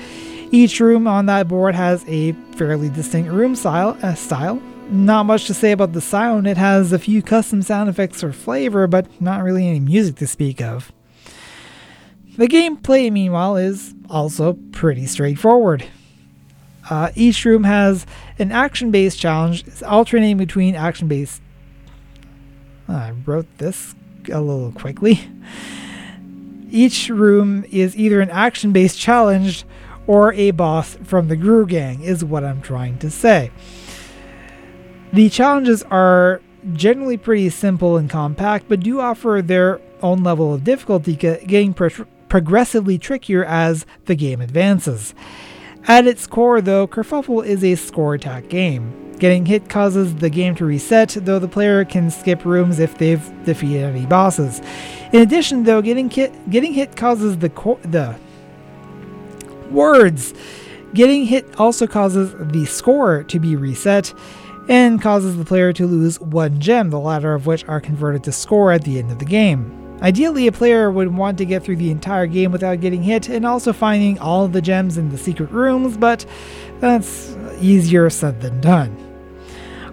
Each 0.51 0.80
room 0.80 1.08
on 1.08 1.26
that 1.26 1.49
board 1.49 1.76
has 1.76 2.06
a 2.08 2.32
fairly 2.56 2.89
distinct 2.89 3.32
room 3.32 3.56
style, 3.56 3.97
uh, 4.01 4.14
style. 4.14 4.62
Not 4.89 5.24
much 5.24 5.47
to 5.47 5.53
say 5.53 5.72
about 5.74 5.91
the 5.91 5.99
sound. 5.99 6.47
It 6.47 6.58
has 6.58 6.93
a 6.93 6.99
few 6.99 7.22
custom 7.22 7.62
sound 7.62 7.89
effects 7.89 8.22
for 8.22 8.32
flavor, 8.32 8.88
but 8.88 9.20
not 9.20 9.43
really 9.43 9.68
any 9.68 9.82
music 9.82 10.16
to 10.18 10.28
speak 10.28 10.62
of. 10.62 10.93
The 12.38 12.47
gameplay, 12.47 13.12
meanwhile, 13.12 13.58
is 13.58 13.93
also 14.10 14.53
pretty 14.72 15.06
straightforward. 15.06 15.86
Uh, 16.89 17.11
each 17.15 17.45
room 17.45 17.63
has 17.63 18.05
an 18.38 18.51
action 18.51 18.91
based 18.91 19.19
challenge, 19.19 19.65
it's 19.67 19.81
alternating 19.81 20.38
between 20.38 20.75
action 20.75 21.07
based. 21.07 21.41
I 22.88 23.11
wrote 23.25 23.47
this 23.57 23.95
a 24.31 24.41
little 24.41 24.71
quickly. 24.71 25.19
Each 26.69 27.09
room 27.09 27.65
is 27.71 27.95
either 27.95 28.21
an 28.21 28.29
action 28.29 28.71
based 28.71 28.99
challenge 28.99 29.65
or 30.07 30.33
a 30.33 30.51
boss 30.51 30.97
from 31.03 31.27
the 31.27 31.36
Gru 31.36 31.65
Gang, 31.65 32.03
is 32.03 32.23
what 32.23 32.43
I'm 32.43 32.61
trying 32.61 32.99
to 32.99 33.09
say. 33.09 33.51
The 35.13 35.29
challenges 35.29 35.81
are 35.83 36.41
generally 36.73 37.17
pretty 37.17 37.49
simple 37.49 37.97
and 37.97 38.09
compact, 38.09 38.67
but 38.67 38.81
do 38.81 38.99
offer 38.99 39.41
their 39.43 39.79
own 40.01 40.23
level 40.23 40.53
of 40.53 40.63
difficulty, 40.63 41.15
getting 41.15 41.73
pro- 41.73 42.05
progressively 42.29 42.97
trickier 42.97 43.45
as 43.45 43.86
the 44.05 44.15
game 44.15 44.41
advances. 44.41 45.15
At 45.88 46.07
its 46.07 46.25
core, 46.25 46.61
though, 46.61 46.88
Kerfuffle 46.88 47.45
is 47.45 47.63
a 47.63 47.75
score 47.75 48.15
attack 48.15 48.49
game. 48.49 49.13
Getting 49.19 49.45
hit 49.45 49.69
causes 49.69 50.15
the 50.15 50.31
game 50.31 50.55
to 50.55 50.65
reset, 50.65 51.09
though 51.21 51.38
the 51.38 51.47
player 51.47 51.86
can 51.86 52.09
skip 52.09 52.43
rooms 52.43 52.79
if 52.79 52.97
they've 52.97 53.23
defeated 53.45 53.83
any 53.83 54.05
bosses. 54.07 54.61
In 55.13 55.21
addition, 55.21 55.63
though, 55.63 55.81
getting 55.81 56.09
hit, 56.09 56.49
getting 56.49 56.73
hit 56.73 56.95
causes 56.95 57.38
the 57.38 57.49
co- 57.49 57.79
the 57.83 58.15
words. 59.69 60.33
Getting 60.95 61.25
hit 61.25 61.59
also 61.59 61.86
causes 61.86 62.33
the 62.51 62.65
score 62.65 63.23
to 63.23 63.39
be 63.39 63.55
reset 63.55 64.13
and 64.67 64.99
causes 64.99 65.38
the 65.38 65.45
player 65.45 65.71
to 65.73 65.86
lose 65.86 66.19
one 66.19 66.59
gem, 66.59 66.89
the 66.89 66.99
latter 66.99 67.33
of 67.33 67.45
which 67.45 67.63
are 67.65 67.79
converted 67.79 68.23
to 68.23 68.31
score 68.31 68.71
at 68.71 68.83
the 68.83 68.97
end 68.97 69.11
of 69.11 69.19
the 69.19 69.25
game. 69.25 69.84
Ideally, 70.01 70.47
a 70.47 70.51
player 70.51 70.91
would 70.91 71.15
want 71.15 71.37
to 71.37 71.45
get 71.45 71.63
through 71.63 71.77
the 71.77 71.89
entire 71.89 72.27
game 72.27 72.51
without 72.51 72.81
getting 72.81 73.01
hit 73.01 73.29
and 73.29 73.45
also 73.45 73.73
finding 73.73 74.19
all 74.19 74.47
the 74.47 74.61
gems 74.61 74.97
in 74.97 75.09
the 75.09 75.17
secret 75.17 75.51
rooms, 75.51 75.97
but 75.97 76.25
that's 76.79 77.35
easier 77.59 78.09
said 78.09 78.41
than 78.41 78.59
done. 78.61 78.95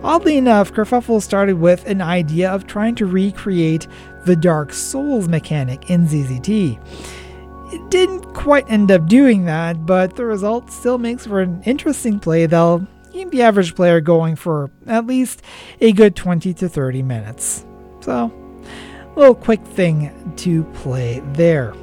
Oddly 0.03 0.37
enough, 0.37 0.73
Kerfuffle 0.73 1.23
started 1.23 1.61
with 1.61 1.87
an 1.87 2.03
idea 2.03 2.51
of 2.51 2.67
trying 2.67 2.97
to 2.97 3.07
recreate 3.07 3.87
the 4.25 4.35
Dark 4.35 4.73
Souls 4.73 5.29
mechanic 5.29 5.89
in 5.89 6.07
ZZT. 6.07 6.79
It 7.73 7.91
didn't 7.91 8.35
quite 8.35 8.69
end 8.69 8.91
up 8.91 9.07
doing 9.07 9.45
that, 9.45 9.87
but 9.87 10.17
the 10.17 10.25
result 10.25 10.71
still 10.71 10.99
makes 10.99 11.27
for 11.27 11.41
an 11.41 11.63
interesting 11.65 12.19
play 12.19 12.47
that'll 12.47 12.87
keep 13.13 13.31
the 13.31 13.43
average 13.43 13.77
player 13.77 14.01
going 14.01 14.35
for 14.35 14.71
at 14.89 15.07
least 15.07 15.43
a 15.81 15.93
good 15.93 16.17
20 16.17 16.53
to 16.55 16.69
30 16.69 17.03
minutes. 17.03 17.65
So, 18.01 18.33
little 19.19 19.35
quick 19.35 19.61
thing 19.65 20.35
to 20.37 20.65
play 20.65 21.21
there. 21.33 21.75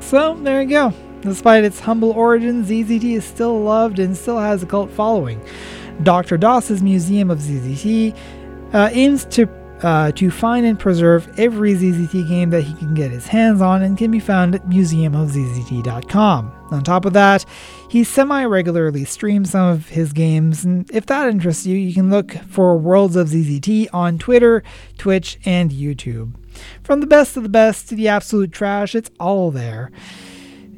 So, 0.00 0.34
there 0.34 0.62
you 0.62 0.68
go. 0.68 0.92
Despite 1.20 1.64
its 1.64 1.80
humble 1.80 2.12
origins, 2.12 2.68
ZZT 2.68 3.16
is 3.16 3.24
still 3.24 3.60
loved 3.60 3.98
and 3.98 4.16
still 4.16 4.38
has 4.38 4.62
a 4.62 4.66
cult 4.66 4.90
following. 4.90 5.44
Dr. 6.02 6.36
Dos's 6.36 6.82
Museum 6.82 7.30
of 7.30 7.38
ZZT 7.38 8.16
uh, 8.72 8.90
aims 8.92 9.24
to 9.26 9.48
uh, 9.82 10.10
to 10.12 10.30
find 10.30 10.66
and 10.66 10.78
preserve 10.78 11.28
every 11.38 11.72
ZZT 11.72 12.28
game 12.28 12.50
that 12.50 12.62
he 12.62 12.74
can 12.74 12.94
get 12.94 13.10
his 13.10 13.26
hands 13.28 13.60
on 13.60 13.82
and 13.82 13.96
can 13.96 14.10
be 14.10 14.18
found 14.18 14.54
at 14.54 14.66
museumofzzt.com. 14.66 16.52
On 16.70 16.82
top 16.82 17.04
of 17.04 17.12
that, 17.12 17.44
he 17.88 18.04
semi 18.04 18.44
regularly 18.44 19.04
streams 19.04 19.50
some 19.50 19.68
of 19.68 19.88
his 19.88 20.12
games, 20.12 20.64
and 20.64 20.88
if 20.90 21.06
that 21.06 21.28
interests 21.28 21.66
you, 21.66 21.76
you 21.76 21.94
can 21.94 22.10
look 22.10 22.32
for 22.32 22.76
Worlds 22.76 23.16
of 23.16 23.28
ZZT 23.28 23.88
on 23.92 24.18
Twitter, 24.18 24.62
Twitch, 24.98 25.38
and 25.44 25.70
YouTube. 25.70 26.34
From 26.82 27.00
the 27.00 27.06
best 27.06 27.36
of 27.36 27.42
the 27.42 27.48
best 27.48 27.88
to 27.88 27.94
the 27.94 28.08
absolute 28.08 28.52
trash, 28.52 28.94
it's 28.94 29.10
all 29.18 29.50
there. 29.50 29.90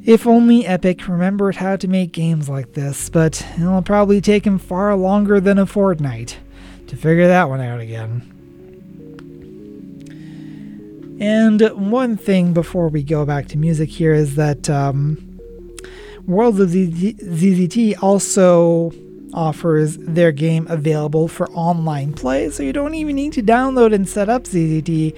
If 0.03 0.25
only 0.25 0.65
Epic 0.65 1.07
remembered 1.07 1.57
how 1.57 1.75
to 1.75 1.87
make 1.87 2.11
games 2.11 2.49
like 2.49 2.73
this, 2.73 3.09
but 3.09 3.45
it'll 3.59 3.81
probably 3.81 4.21
take 4.21 4.47
him 4.47 4.57
far 4.57 4.95
longer 4.95 5.39
than 5.39 5.59
a 5.59 5.65
fortnight 5.65 6.39
to 6.87 6.95
figure 6.95 7.27
that 7.27 7.49
one 7.49 7.61
out 7.61 7.79
again. 7.79 8.27
And 11.19 11.61
one 11.91 12.17
thing 12.17 12.53
before 12.53 12.87
we 12.87 13.03
go 13.03 13.25
back 13.25 13.47
to 13.49 13.57
music 13.57 13.89
here 13.89 14.13
is 14.13 14.35
that 14.37 14.67
um, 14.71 15.30
Worlds 16.31 16.61
of 16.61 16.69
ZZT 16.69 18.01
also 18.01 18.93
offers 19.33 19.97
their 19.97 20.31
game 20.31 20.65
available 20.69 21.27
for 21.27 21.49
online 21.51 22.13
play, 22.13 22.49
so 22.49 22.63
you 22.63 22.71
don't 22.71 22.93
even 22.93 23.17
need 23.17 23.33
to 23.33 23.43
download 23.43 23.93
and 23.93 24.07
set 24.07 24.29
up 24.29 24.43
ZZT. 24.45 25.17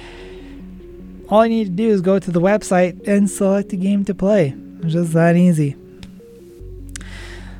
All 1.29 1.45
you 1.45 1.49
need 1.51 1.65
to 1.65 1.69
do 1.69 1.87
is 1.87 2.01
go 2.01 2.17
to 2.17 2.31
the 2.31 2.41
website 2.41 3.07
and 3.07 3.29
select 3.29 3.71
a 3.73 3.75
game 3.75 4.03
to 4.05 4.15
play. 4.15 4.55
It's 4.81 4.93
just 4.93 5.13
that 5.13 5.35
easy. 5.35 5.75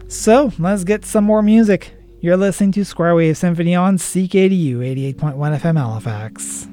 So 0.08 0.52
let's 0.58 0.84
get 0.84 1.06
some 1.06 1.24
more 1.24 1.44
music. 1.44 1.94
You're 2.22 2.38
listening 2.38 2.72
to 2.72 2.84
Square 2.84 3.14
Wave 3.16 3.38
Symphony 3.38 3.76
on 3.76 4.00
CKDU 4.00 4.78
88.1 5.14 5.60
FM 5.60 5.78
Halifax. 5.78 6.68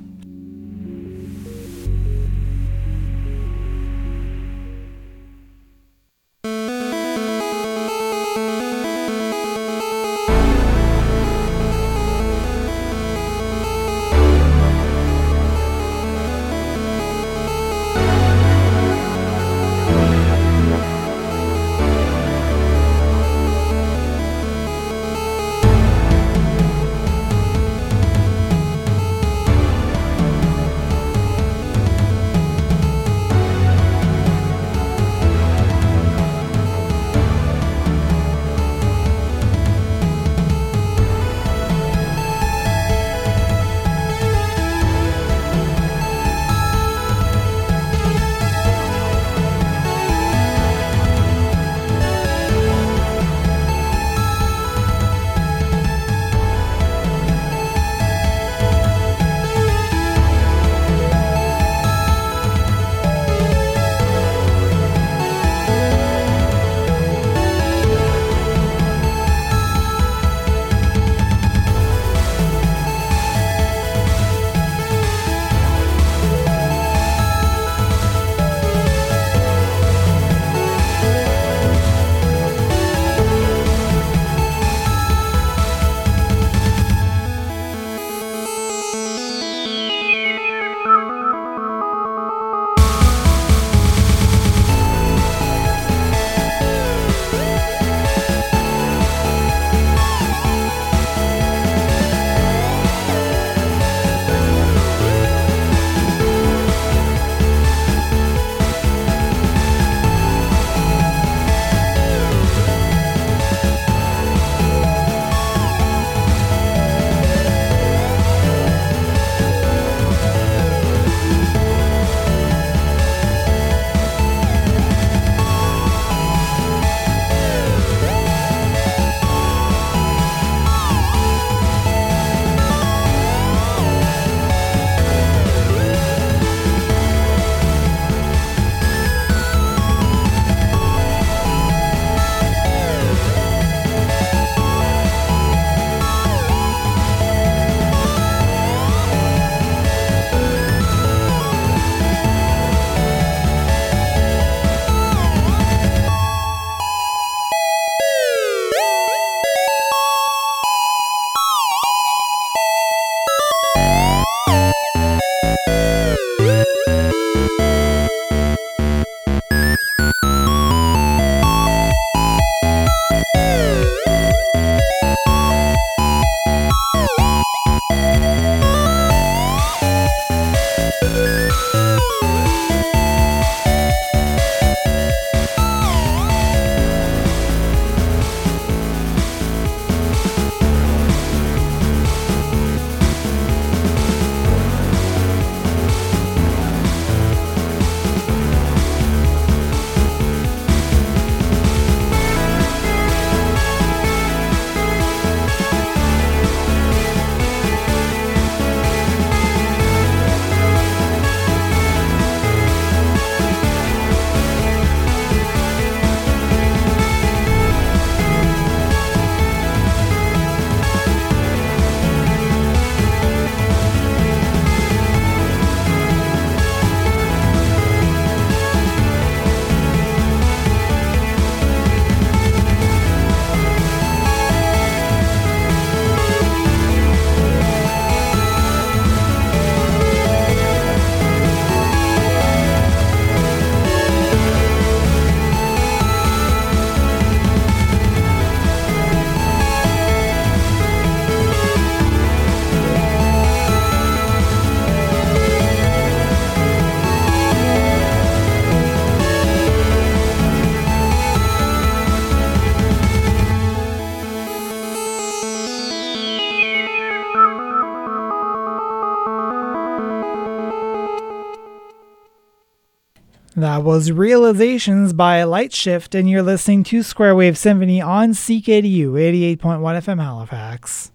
That 273.70 273.84
was 273.84 274.10
Realizations 274.10 275.12
by 275.12 275.44
Light 275.44 275.72
Shift, 275.72 276.16
and 276.16 276.28
you're 276.28 276.42
listening 276.42 276.82
to 276.82 277.04
Square 277.04 277.36
Wave 277.36 277.56
Symphony 277.56 278.00
on 278.00 278.30
CKDU 278.30 279.12
88.1 279.12 279.58
FM 279.58 280.20
Halifax. 280.20 281.12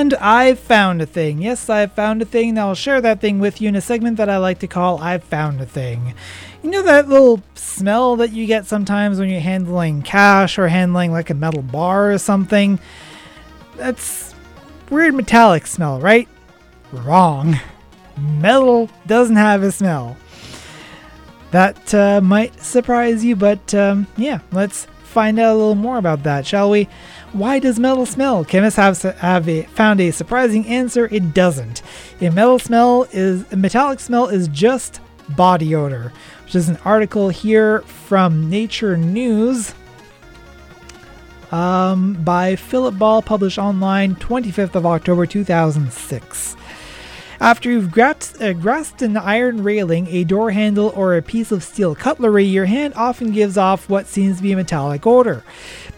And 0.00 0.14
I've 0.14 0.58
found 0.58 1.02
a 1.02 1.06
thing. 1.06 1.42
Yes, 1.42 1.68
I've 1.68 1.92
found 1.92 2.22
a 2.22 2.24
thing, 2.24 2.48
and 2.48 2.58
I'll 2.58 2.74
share 2.74 3.02
that 3.02 3.20
thing 3.20 3.38
with 3.38 3.60
you 3.60 3.68
in 3.68 3.76
a 3.76 3.82
segment 3.82 4.16
that 4.16 4.30
I 4.30 4.38
like 4.38 4.60
to 4.60 4.66
call 4.66 4.98
I've 4.98 5.22
Found 5.24 5.60
a 5.60 5.66
Thing. 5.66 6.14
You 6.62 6.70
know 6.70 6.80
that 6.84 7.10
little 7.10 7.42
smell 7.54 8.16
that 8.16 8.32
you 8.32 8.46
get 8.46 8.64
sometimes 8.64 9.18
when 9.18 9.28
you're 9.28 9.42
handling 9.42 10.00
cash 10.00 10.58
or 10.58 10.68
handling 10.68 11.12
like 11.12 11.28
a 11.28 11.34
metal 11.34 11.60
bar 11.60 12.12
or 12.12 12.16
something? 12.16 12.80
That's 13.76 14.34
weird 14.88 15.12
metallic 15.12 15.66
smell, 15.66 16.00
right? 16.00 16.28
Wrong. 16.92 17.60
Metal 18.16 18.88
doesn't 19.06 19.36
have 19.36 19.62
a 19.62 19.70
smell. 19.70 20.16
That 21.50 21.92
uh, 21.92 22.22
might 22.22 22.58
surprise 22.58 23.22
you, 23.22 23.36
but 23.36 23.74
um, 23.74 24.06
yeah, 24.16 24.38
let's 24.50 24.86
find 25.10 25.38
out 25.38 25.52
a 25.52 25.58
little 25.58 25.74
more 25.74 25.98
about 25.98 26.22
that, 26.22 26.46
shall 26.46 26.70
we? 26.70 26.88
Why 27.32 27.60
does 27.60 27.78
metal 27.78 28.06
smell? 28.06 28.44
Chemists 28.44 28.76
have, 28.76 29.00
have 29.18 29.48
a, 29.48 29.62
found 29.62 30.00
a 30.00 30.10
surprising 30.10 30.66
answer. 30.66 31.06
It 31.12 31.32
doesn't. 31.32 31.82
A 32.20 32.30
metal 32.30 32.58
smell 32.58 33.06
is 33.12 33.50
a 33.52 33.56
metallic 33.56 34.00
smell 34.00 34.26
is 34.26 34.48
just 34.48 35.00
body 35.36 35.74
odor, 35.74 36.12
which 36.44 36.56
is 36.56 36.68
an 36.68 36.78
article 36.84 37.28
here 37.28 37.82
from 37.82 38.50
Nature 38.50 38.96
News 38.96 39.74
um, 41.52 42.14
by 42.24 42.56
Philip 42.56 42.98
Ball, 42.98 43.22
published 43.22 43.58
online 43.58 44.16
25th 44.16 44.74
of 44.74 44.86
October 44.86 45.26
2006. 45.26 46.56
After 47.40 47.70
you've 47.70 47.90
grasped, 47.90 48.42
uh, 48.42 48.52
grasped 48.52 49.00
an 49.00 49.16
iron 49.16 49.62
railing, 49.62 50.06
a 50.08 50.24
door 50.24 50.50
handle, 50.50 50.92
or 50.94 51.16
a 51.16 51.22
piece 51.22 51.50
of 51.50 51.64
steel 51.64 51.94
cutlery, 51.94 52.44
your 52.44 52.66
hand 52.66 52.92
often 52.96 53.32
gives 53.32 53.56
off 53.56 53.88
what 53.88 54.06
seems 54.06 54.36
to 54.36 54.42
be 54.42 54.52
a 54.52 54.56
metallic 54.56 55.06
odor. 55.06 55.42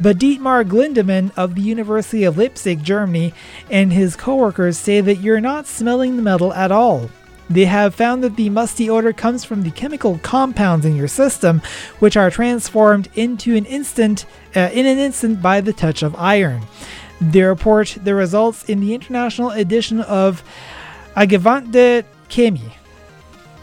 But 0.01 0.19
Dietmar 0.19 0.65
Glindemann 0.65 1.33
of 1.37 1.57
the 1.57 1.63
University 1.63 2.23
of 2.23 2.39
Leipzig, 2.39 2.85
Germany, 2.85 3.35
and 3.69 3.93
his 3.93 4.15
coworkers 4.15 4.79
say 4.79 5.01
that 5.01 5.17
you're 5.17 5.41
not 5.41 5.67
smelling 5.67 6.15
the 6.15 6.23
metal 6.23 6.53
at 6.53 6.71
all. 6.71 7.11
They 7.51 7.65
have 7.65 7.93
found 7.93 8.23
that 8.23 8.37
the 8.37 8.49
musty 8.49 8.89
odor 8.89 9.13
comes 9.13 9.45
from 9.45 9.65
the 9.65 9.73
chemical 9.73 10.19
compounds 10.23 10.87
in 10.87 10.95
your 10.95 11.09
system, 11.09 11.61
which 11.99 12.17
are 12.17 12.31
transformed 12.31 13.09
into 13.17 13.57
an 13.57 13.65
instant 13.65 14.27
uh, 14.55 14.71
in 14.73 14.87
an 14.87 14.99
instant 14.99 15.43
by 15.43 15.61
the 15.61 15.73
touch 15.73 16.05
of 16.05 16.15
iron. 16.15 16.63
They 17.21 17.43
report 17.43 17.99
the 18.03 18.15
results 18.15 18.65
in 18.69 18.81
the 18.81 18.95
international 18.95 19.51
edition 19.51 20.01
of 20.01 20.43
Angewandte 21.17 22.05
Chemie, 22.29 22.73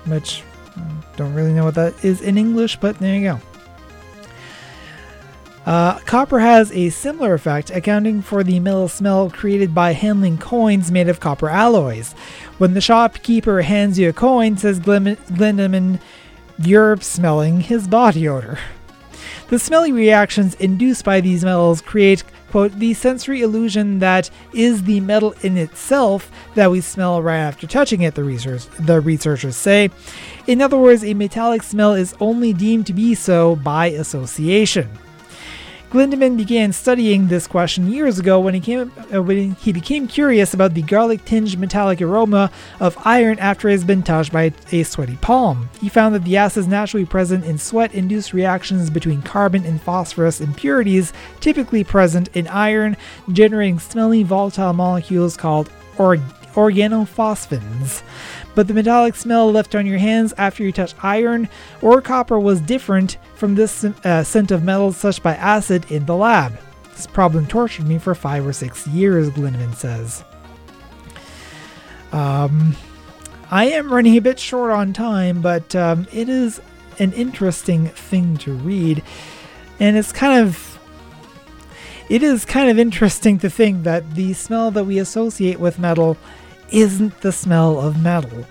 which 0.05 0.43
I 0.75 1.17
don't 1.17 1.33
really 1.33 1.53
know 1.53 1.65
what 1.65 1.75
that 1.75 2.03
is 2.03 2.21
in 2.21 2.37
English, 2.37 2.77
but 2.77 2.97
there 2.99 3.15
you 3.15 3.21
go. 3.21 3.41
Uh, 5.65 5.99
copper 5.99 6.39
has 6.39 6.71
a 6.71 6.89
similar 6.89 7.33
effect, 7.33 7.69
accounting 7.69 8.21
for 8.21 8.43
the 8.43 8.59
metal 8.59 8.87
smell 8.87 9.29
created 9.29 9.75
by 9.75 9.91
handling 9.91 10.37
coins 10.37 10.91
made 10.91 11.07
of 11.07 11.19
copper 11.19 11.49
alloys. 11.49 12.13
When 12.57 12.73
the 12.73 12.81
shopkeeper 12.81 13.61
hands 13.61 13.99
you 13.99 14.09
a 14.09 14.13
coin, 14.13 14.57
says 14.57 14.79
Glindemann, 14.79 15.99
you're 16.57 16.97
smelling 16.97 17.61
his 17.61 17.87
body 17.87 18.27
odor. 18.27 18.57
The 19.49 19.59
smelly 19.59 19.91
reactions 19.91 20.55
induced 20.55 21.05
by 21.05 21.21
these 21.21 21.43
metals 21.43 21.81
create, 21.81 22.23
quote, 22.49 22.71
the 22.73 22.93
sensory 22.93 23.41
illusion 23.41 23.99
that 23.99 24.29
is 24.53 24.83
the 24.83 24.99
metal 24.99 25.33
in 25.41 25.57
itself 25.57 26.31
that 26.55 26.71
we 26.71 26.81
smell 26.81 27.21
right 27.21 27.37
after 27.37 27.67
touching 27.67 28.01
it, 28.01 28.15
the, 28.15 28.23
research, 28.23 28.65
the 28.79 28.99
researchers 28.99 29.55
say. 29.55 29.89
In 30.47 30.61
other 30.61 30.77
words, 30.77 31.03
a 31.03 31.13
metallic 31.13 31.63
smell 31.63 31.93
is 31.93 32.15
only 32.19 32.53
deemed 32.53 32.87
to 32.87 32.93
be 32.93 33.15
so 33.15 33.55
by 33.57 33.87
association. 33.87 34.89
Glindemann 35.89 36.37
began 36.37 36.71
studying 36.71 37.27
this 37.27 37.47
question 37.47 37.91
years 37.91 38.19
ago 38.19 38.39
when 38.39 38.53
he, 38.53 38.59
came, 38.59 38.91
uh, 39.11 39.23
when 39.23 39.55
he 39.55 39.73
became 39.73 40.07
curious 40.07 40.53
about 40.53 40.75
the 40.75 40.83
garlic 40.83 41.25
tinged 41.25 41.57
metallic 41.57 41.99
aroma 41.99 42.51
of 42.79 42.95
iron 43.05 43.39
after 43.39 43.67
it 43.69 43.71
has 43.71 43.83
been 43.83 44.03
touched 44.03 44.31
by 44.31 44.53
a 44.71 44.83
sweaty 44.83 45.15
palm. 45.15 45.67
He 45.81 45.89
found 45.89 46.13
that 46.13 46.25
the 46.25 46.37
acids 46.37 46.67
naturally 46.67 47.05
present 47.05 47.43
in 47.43 47.57
sweat 47.57 47.95
induced 47.95 48.33
reactions 48.33 48.91
between 48.91 49.23
carbon 49.23 49.65
and 49.65 49.81
phosphorus 49.81 50.39
impurities 50.39 51.11
typically 51.39 51.83
present 51.83 52.29
in 52.35 52.47
iron, 52.49 52.95
generating 53.31 53.79
smelly 53.79 54.21
volatile 54.21 54.73
molecules 54.73 55.35
called 55.35 55.71
org- 55.97 56.21
organophosphines 56.53 58.03
but 58.60 58.68
the 58.68 58.74
metallic 58.74 59.16
smell 59.16 59.49
left 59.49 59.74
on 59.74 59.86
your 59.86 59.99
hands 59.99 60.34
after 60.38 60.66
you 60.66 60.74
touched 60.74 61.01
iron 61.01 61.47
or 61.82 62.01
copper 62.01 62.38
was 62.38 62.60
different 62.60 63.18
from 63.36 63.55
this 63.55 63.86
uh, 63.86 64.22
scent 64.22 64.51
of 64.51 64.66
metals 64.66 65.01
touched 65.01 65.24
by 65.24 65.34
acid 65.36 65.89
in 65.89 66.05
the 66.05 66.14
lab. 66.14 66.60
This 66.91 67.07
problem 67.07 67.47
tortured 67.47 67.88
me 67.88 67.99
for 67.99 68.14
five 68.14 68.45
or 68.45 68.51
six 68.51 68.86
years, 68.86 69.30
Glindemann 69.30 69.74
says. 69.76 70.26
Um, 72.12 72.76
I 73.49 73.68
am 73.68 73.93
running 73.93 74.18
a 74.18 74.22
bit 74.22 74.38
short 74.38 74.72
on 74.72 74.91
time, 74.91 75.41
but 75.41 75.74
um, 75.74 76.05
it 76.12 76.28
is 76.28 76.60
an 76.99 77.14
interesting 77.14 77.88
thing 77.88 78.36
to 78.39 78.51
read, 78.51 79.01
and 79.80 79.95
it's 79.95 80.12
kind 80.12 80.45
of 80.45 80.78
it 82.10 82.24
is 82.24 82.43
kind 82.43 82.70
of 82.70 82.78
interesting 82.78 83.39
to 83.39 83.49
think 83.49 83.84
that 83.84 84.16
the 84.16 84.34
smell 84.34 84.70
that 84.72 84.84
we 84.84 84.99
associate 84.99 85.62
with 85.62 85.80
metal 85.80 86.18
isn't 86.72 87.22
the 87.22 87.32
smell 87.32 87.80
of 87.80 88.01
metal. 88.01 88.45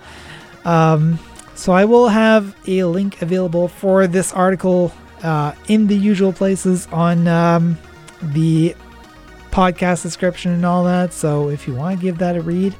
Um, 0.65 1.19
so 1.55 1.73
I 1.73 1.85
will 1.85 2.07
have 2.07 2.55
a 2.67 2.83
link 2.85 3.21
available 3.21 3.67
for 3.67 4.07
this 4.07 4.31
article 4.33 4.93
uh, 5.23 5.53
in 5.67 5.87
the 5.87 5.95
usual 5.95 6.31
places 6.31 6.87
on 6.91 7.27
um, 7.27 7.77
the 8.21 8.75
podcast 9.51 10.03
description 10.03 10.51
and 10.51 10.65
all 10.65 10.83
that. 10.85 11.11
So 11.13 11.49
if 11.49 11.67
you 11.67 11.75
want 11.75 11.99
to 11.99 12.01
give 12.01 12.17
that 12.19 12.35
a 12.35 12.41
read, 12.41 12.75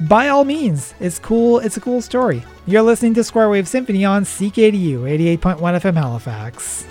by 0.00 0.28
all 0.28 0.44
means, 0.44 0.94
it's 1.00 1.18
cool. 1.18 1.58
It's 1.58 1.76
a 1.76 1.80
cool 1.80 2.00
story. 2.00 2.44
You're 2.66 2.82
listening 2.82 3.14
to 3.14 3.24
Square 3.24 3.50
Wave 3.50 3.66
Symphony 3.66 4.04
on 4.04 4.24
CKDU 4.24 5.00
88.1 5.38 5.58
FM 5.58 5.94
Halifax. 5.94 6.86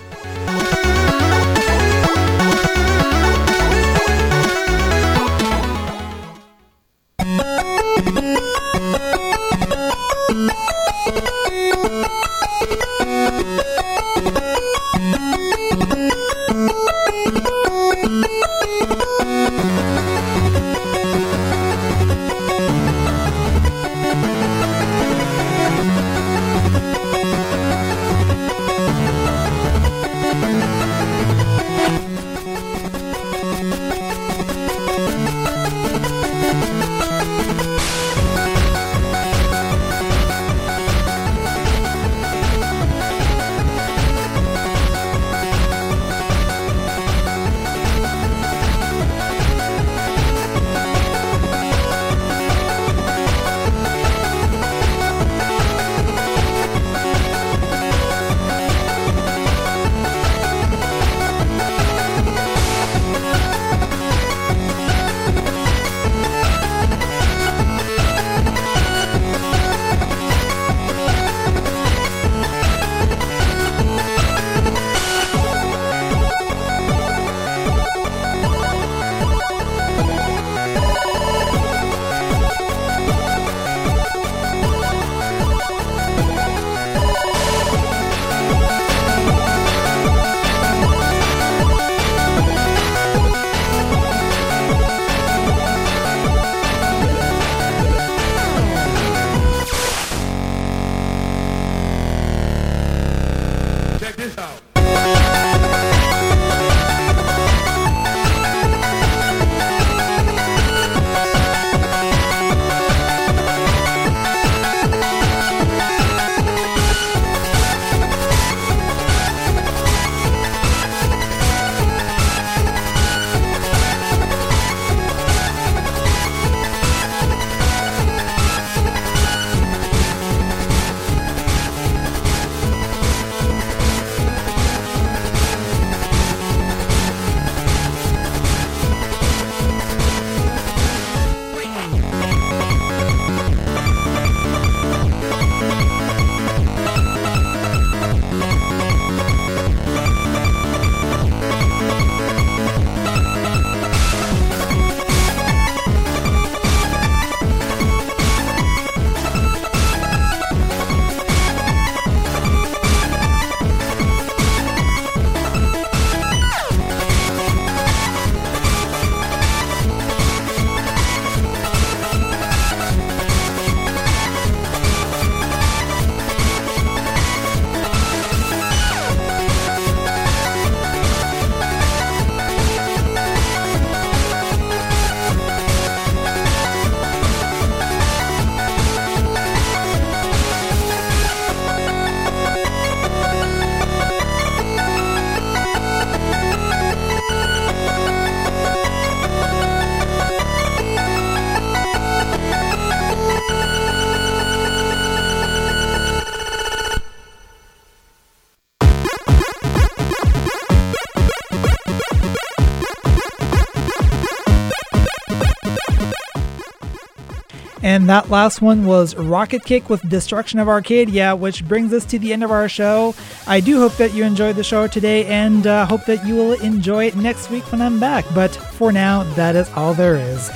And 218.08 218.14
that 218.14 218.30
last 218.30 218.62
one 218.62 218.86
was 218.86 219.14
Rocket 219.16 219.64
Kick 219.64 219.90
with 219.90 220.08
Destruction 220.08 220.58
of 220.60 220.66
Arcadia, 220.66 221.36
which 221.36 221.62
brings 221.68 221.92
us 221.92 222.06
to 222.06 222.18
the 222.18 222.32
end 222.32 222.42
of 222.42 222.50
our 222.50 222.66
show. 222.66 223.14
I 223.46 223.60
do 223.60 223.80
hope 223.80 223.98
that 223.98 224.14
you 224.14 224.24
enjoyed 224.24 224.56
the 224.56 224.64
show 224.64 224.86
today 224.86 225.26
and 225.26 225.66
uh, 225.66 225.84
hope 225.84 226.06
that 226.06 226.26
you 226.26 226.34
will 226.34 226.54
enjoy 226.54 227.04
it 227.08 227.16
next 227.16 227.50
week 227.50 227.70
when 227.70 227.82
I'm 227.82 228.00
back. 228.00 228.24
But 228.34 228.56
for 228.56 228.92
now, 228.92 229.24
that 229.34 229.56
is 229.56 229.68
all 229.72 229.92
there 229.92 230.16
is. 230.16 230.48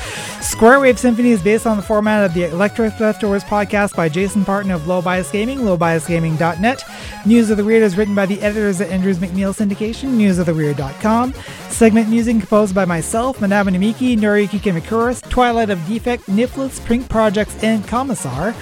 Square 0.52 0.80
Wave 0.80 0.98
Symphony 0.98 1.30
is 1.30 1.42
based 1.42 1.66
on 1.66 1.78
the 1.78 1.82
format 1.82 2.24
of 2.24 2.34
the 2.34 2.44
Electric 2.44 3.00
Leftovers 3.00 3.42
podcast 3.42 3.96
by 3.96 4.10
Jason 4.10 4.44
Parton 4.44 4.70
of 4.70 4.86
Low 4.86 5.00
Bias 5.00 5.30
Gaming, 5.30 5.60
lowbiasgaming.net. 5.60 6.84
News 7.24 7.48
of 7.48 7.56
the 7.56 7.64
Weird 7.64 7.82
is 7.82 7.96
written 7.96 8.14
by 8.14 8.26
the 8.26 8.38
editors 8.42 8.78
at 8.82 8.90
Andrews 8.90 9.18
McMeel 9.18 9.56
Syndication, 9.56 10.10
newsoftheweird.com. 10.10 11.32
Segment 11.70 12.10
music 12.10 12.38
composed 12.38 12.74
by 12.74 12.84
myself, 12.84 13.38
Manabu 13.38 13.70
Namiki, 13.70 14.14
Noriyuki 14.14 14.60
Kimikuris, 14.60 15.26
Twilight 15.30 15.70
of 15.70 15.84
Defect, 15.86 16.26
Niflits, 16.26 16.84
Prink 16.84 17.08
Projects, 17.08 17.60
and 17.64 17.88
Commissar. 17.88 18.54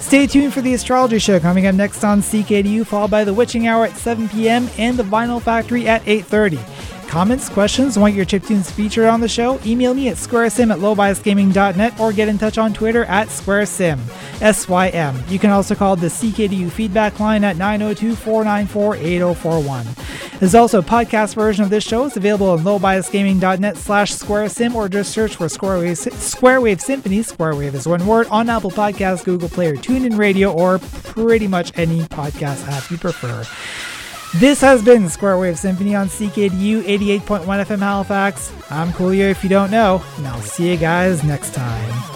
Stay 0.00 0.26
tuned 0.26 0.52
for 0.52 0.62
the 0.62 0.74
Astrology 0.74 1.20
Show 1.20 1.38
coming 1.38 1.68
up 1.68 1.76
next 1.76 2.02
on 2.02 2.22
CKDU, 2.22 2.84
followed 2.84 3.12
by 3.12 3.22
the 3.22 3.32
Witching 3.32 3.68
Hour 3.68 3.84
at 3.86 3.96
7 3.96 4.28
p.m. 4.30 4.68
and 4.78 4.96
the 4.96 5.04
Vinyl 5.04 5.40
Factory 5.40 5.86
at 5.86 6.02
8.30. 6.06 6.95
Comments, 7.08 7.48
questions, 7.48 7.98
want 7.98 8.14
your 8.14 8.26
chiptunes 8.26 8.70
featured 8.70 9.06
on 9.06 9.20
the 9.20 9.28
show? 9.28 9.58
Email 9.64 9.94
me 9.94 10.08
at 10.08 10.16
squaresym 10.16 10.72
at 10.72 10.80
lowbiasgaming.net 10.80 11.98
or 11.98 12.12
get 12.12 12.28
in 12.28 12.36
touch 12.36 12.58
on 12.58 12.74
Twitter 12.74 13.04
at 13.04 13.28
squaresym, 13.28 13.98
S-Y-M. 14.42 15.24
You 15.28 15.38
can 15.38 15.50
also 15.50 15.74
call 15.74 15.96
the 15.96 16.08
CKDU 16.08 16.70
feedback 16.70 17.18
line 17.18 17.42
at 17.44 17.56
902-494-8041. 17.56 20.38
There's 20.40 20.54
also 20.54 20.80
a 20.80 20.82
podcast 20.82 21.34
version 21.34 21.64
of 21.64 21.70
this 21.70 21.84
show. 21.84 22.04
It's 22.04 22.18
available 22.18 22.50
on 22.50 22.58
lowbiasgaming.net 22.58 23.78
slash 23.78 24.12
squaresym 24.12 24.74
or 24.74 24.86
just 24.88 25.12
search 25.12 25.36
for 25.36 25.48
Square 25.48 25.78
Wave, 25.78 25.96
Square 25.96 26.60
Wave 26.60 26.82
Symphony, 26.82 27.22
Square 27.22 27.54
Wave 27.54 27.74
is 27.74 27.88
one 27.88 28.06
word, 28.06 28.26
on 28.26 28.50
Apple 28.50 28.70
Podcasts, 28.70 29.24
Google 29.24 29.48
Play, 29.48 29.68
or 29.68 29.76
TuneIn 29.76 30.18
Radio, 30.18 30.52
or 30.52 30.78
pretty 30.78 31.48
much 31.48 31.72
any 31.78 32.00
podcast 32.00 32.68
app 32.68 32.90
you 32.90 32.98
prefer. 32.98 33.44
This 34.34 34.60
has 34.60 34.82
been 34.82 35.08
Square 35.08 35.38
Wave 35.38 35.58
Symphony 35.58 35.94
on 35.94 36.08
CKDU 36.08 36.82
88.1 36.82 37.44
FM 37.46 37.78
Halifax. 37.78 38.52
I'm 38.70 38.92
Coolio 38.92 39.30
if 39.30 39.42
you 39.42 39.48
don't 39.48 39.70
know, 39.70 40.02
and 40.18 40.26
I'll 40.26 40.42
see 40.42 40.70
you 40.70 40.76
guys 40.76 41.24
next 41.24 41.54
time. 41.54 42.15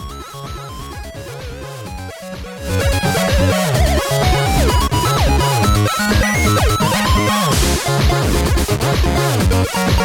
Oh 9.63 10.01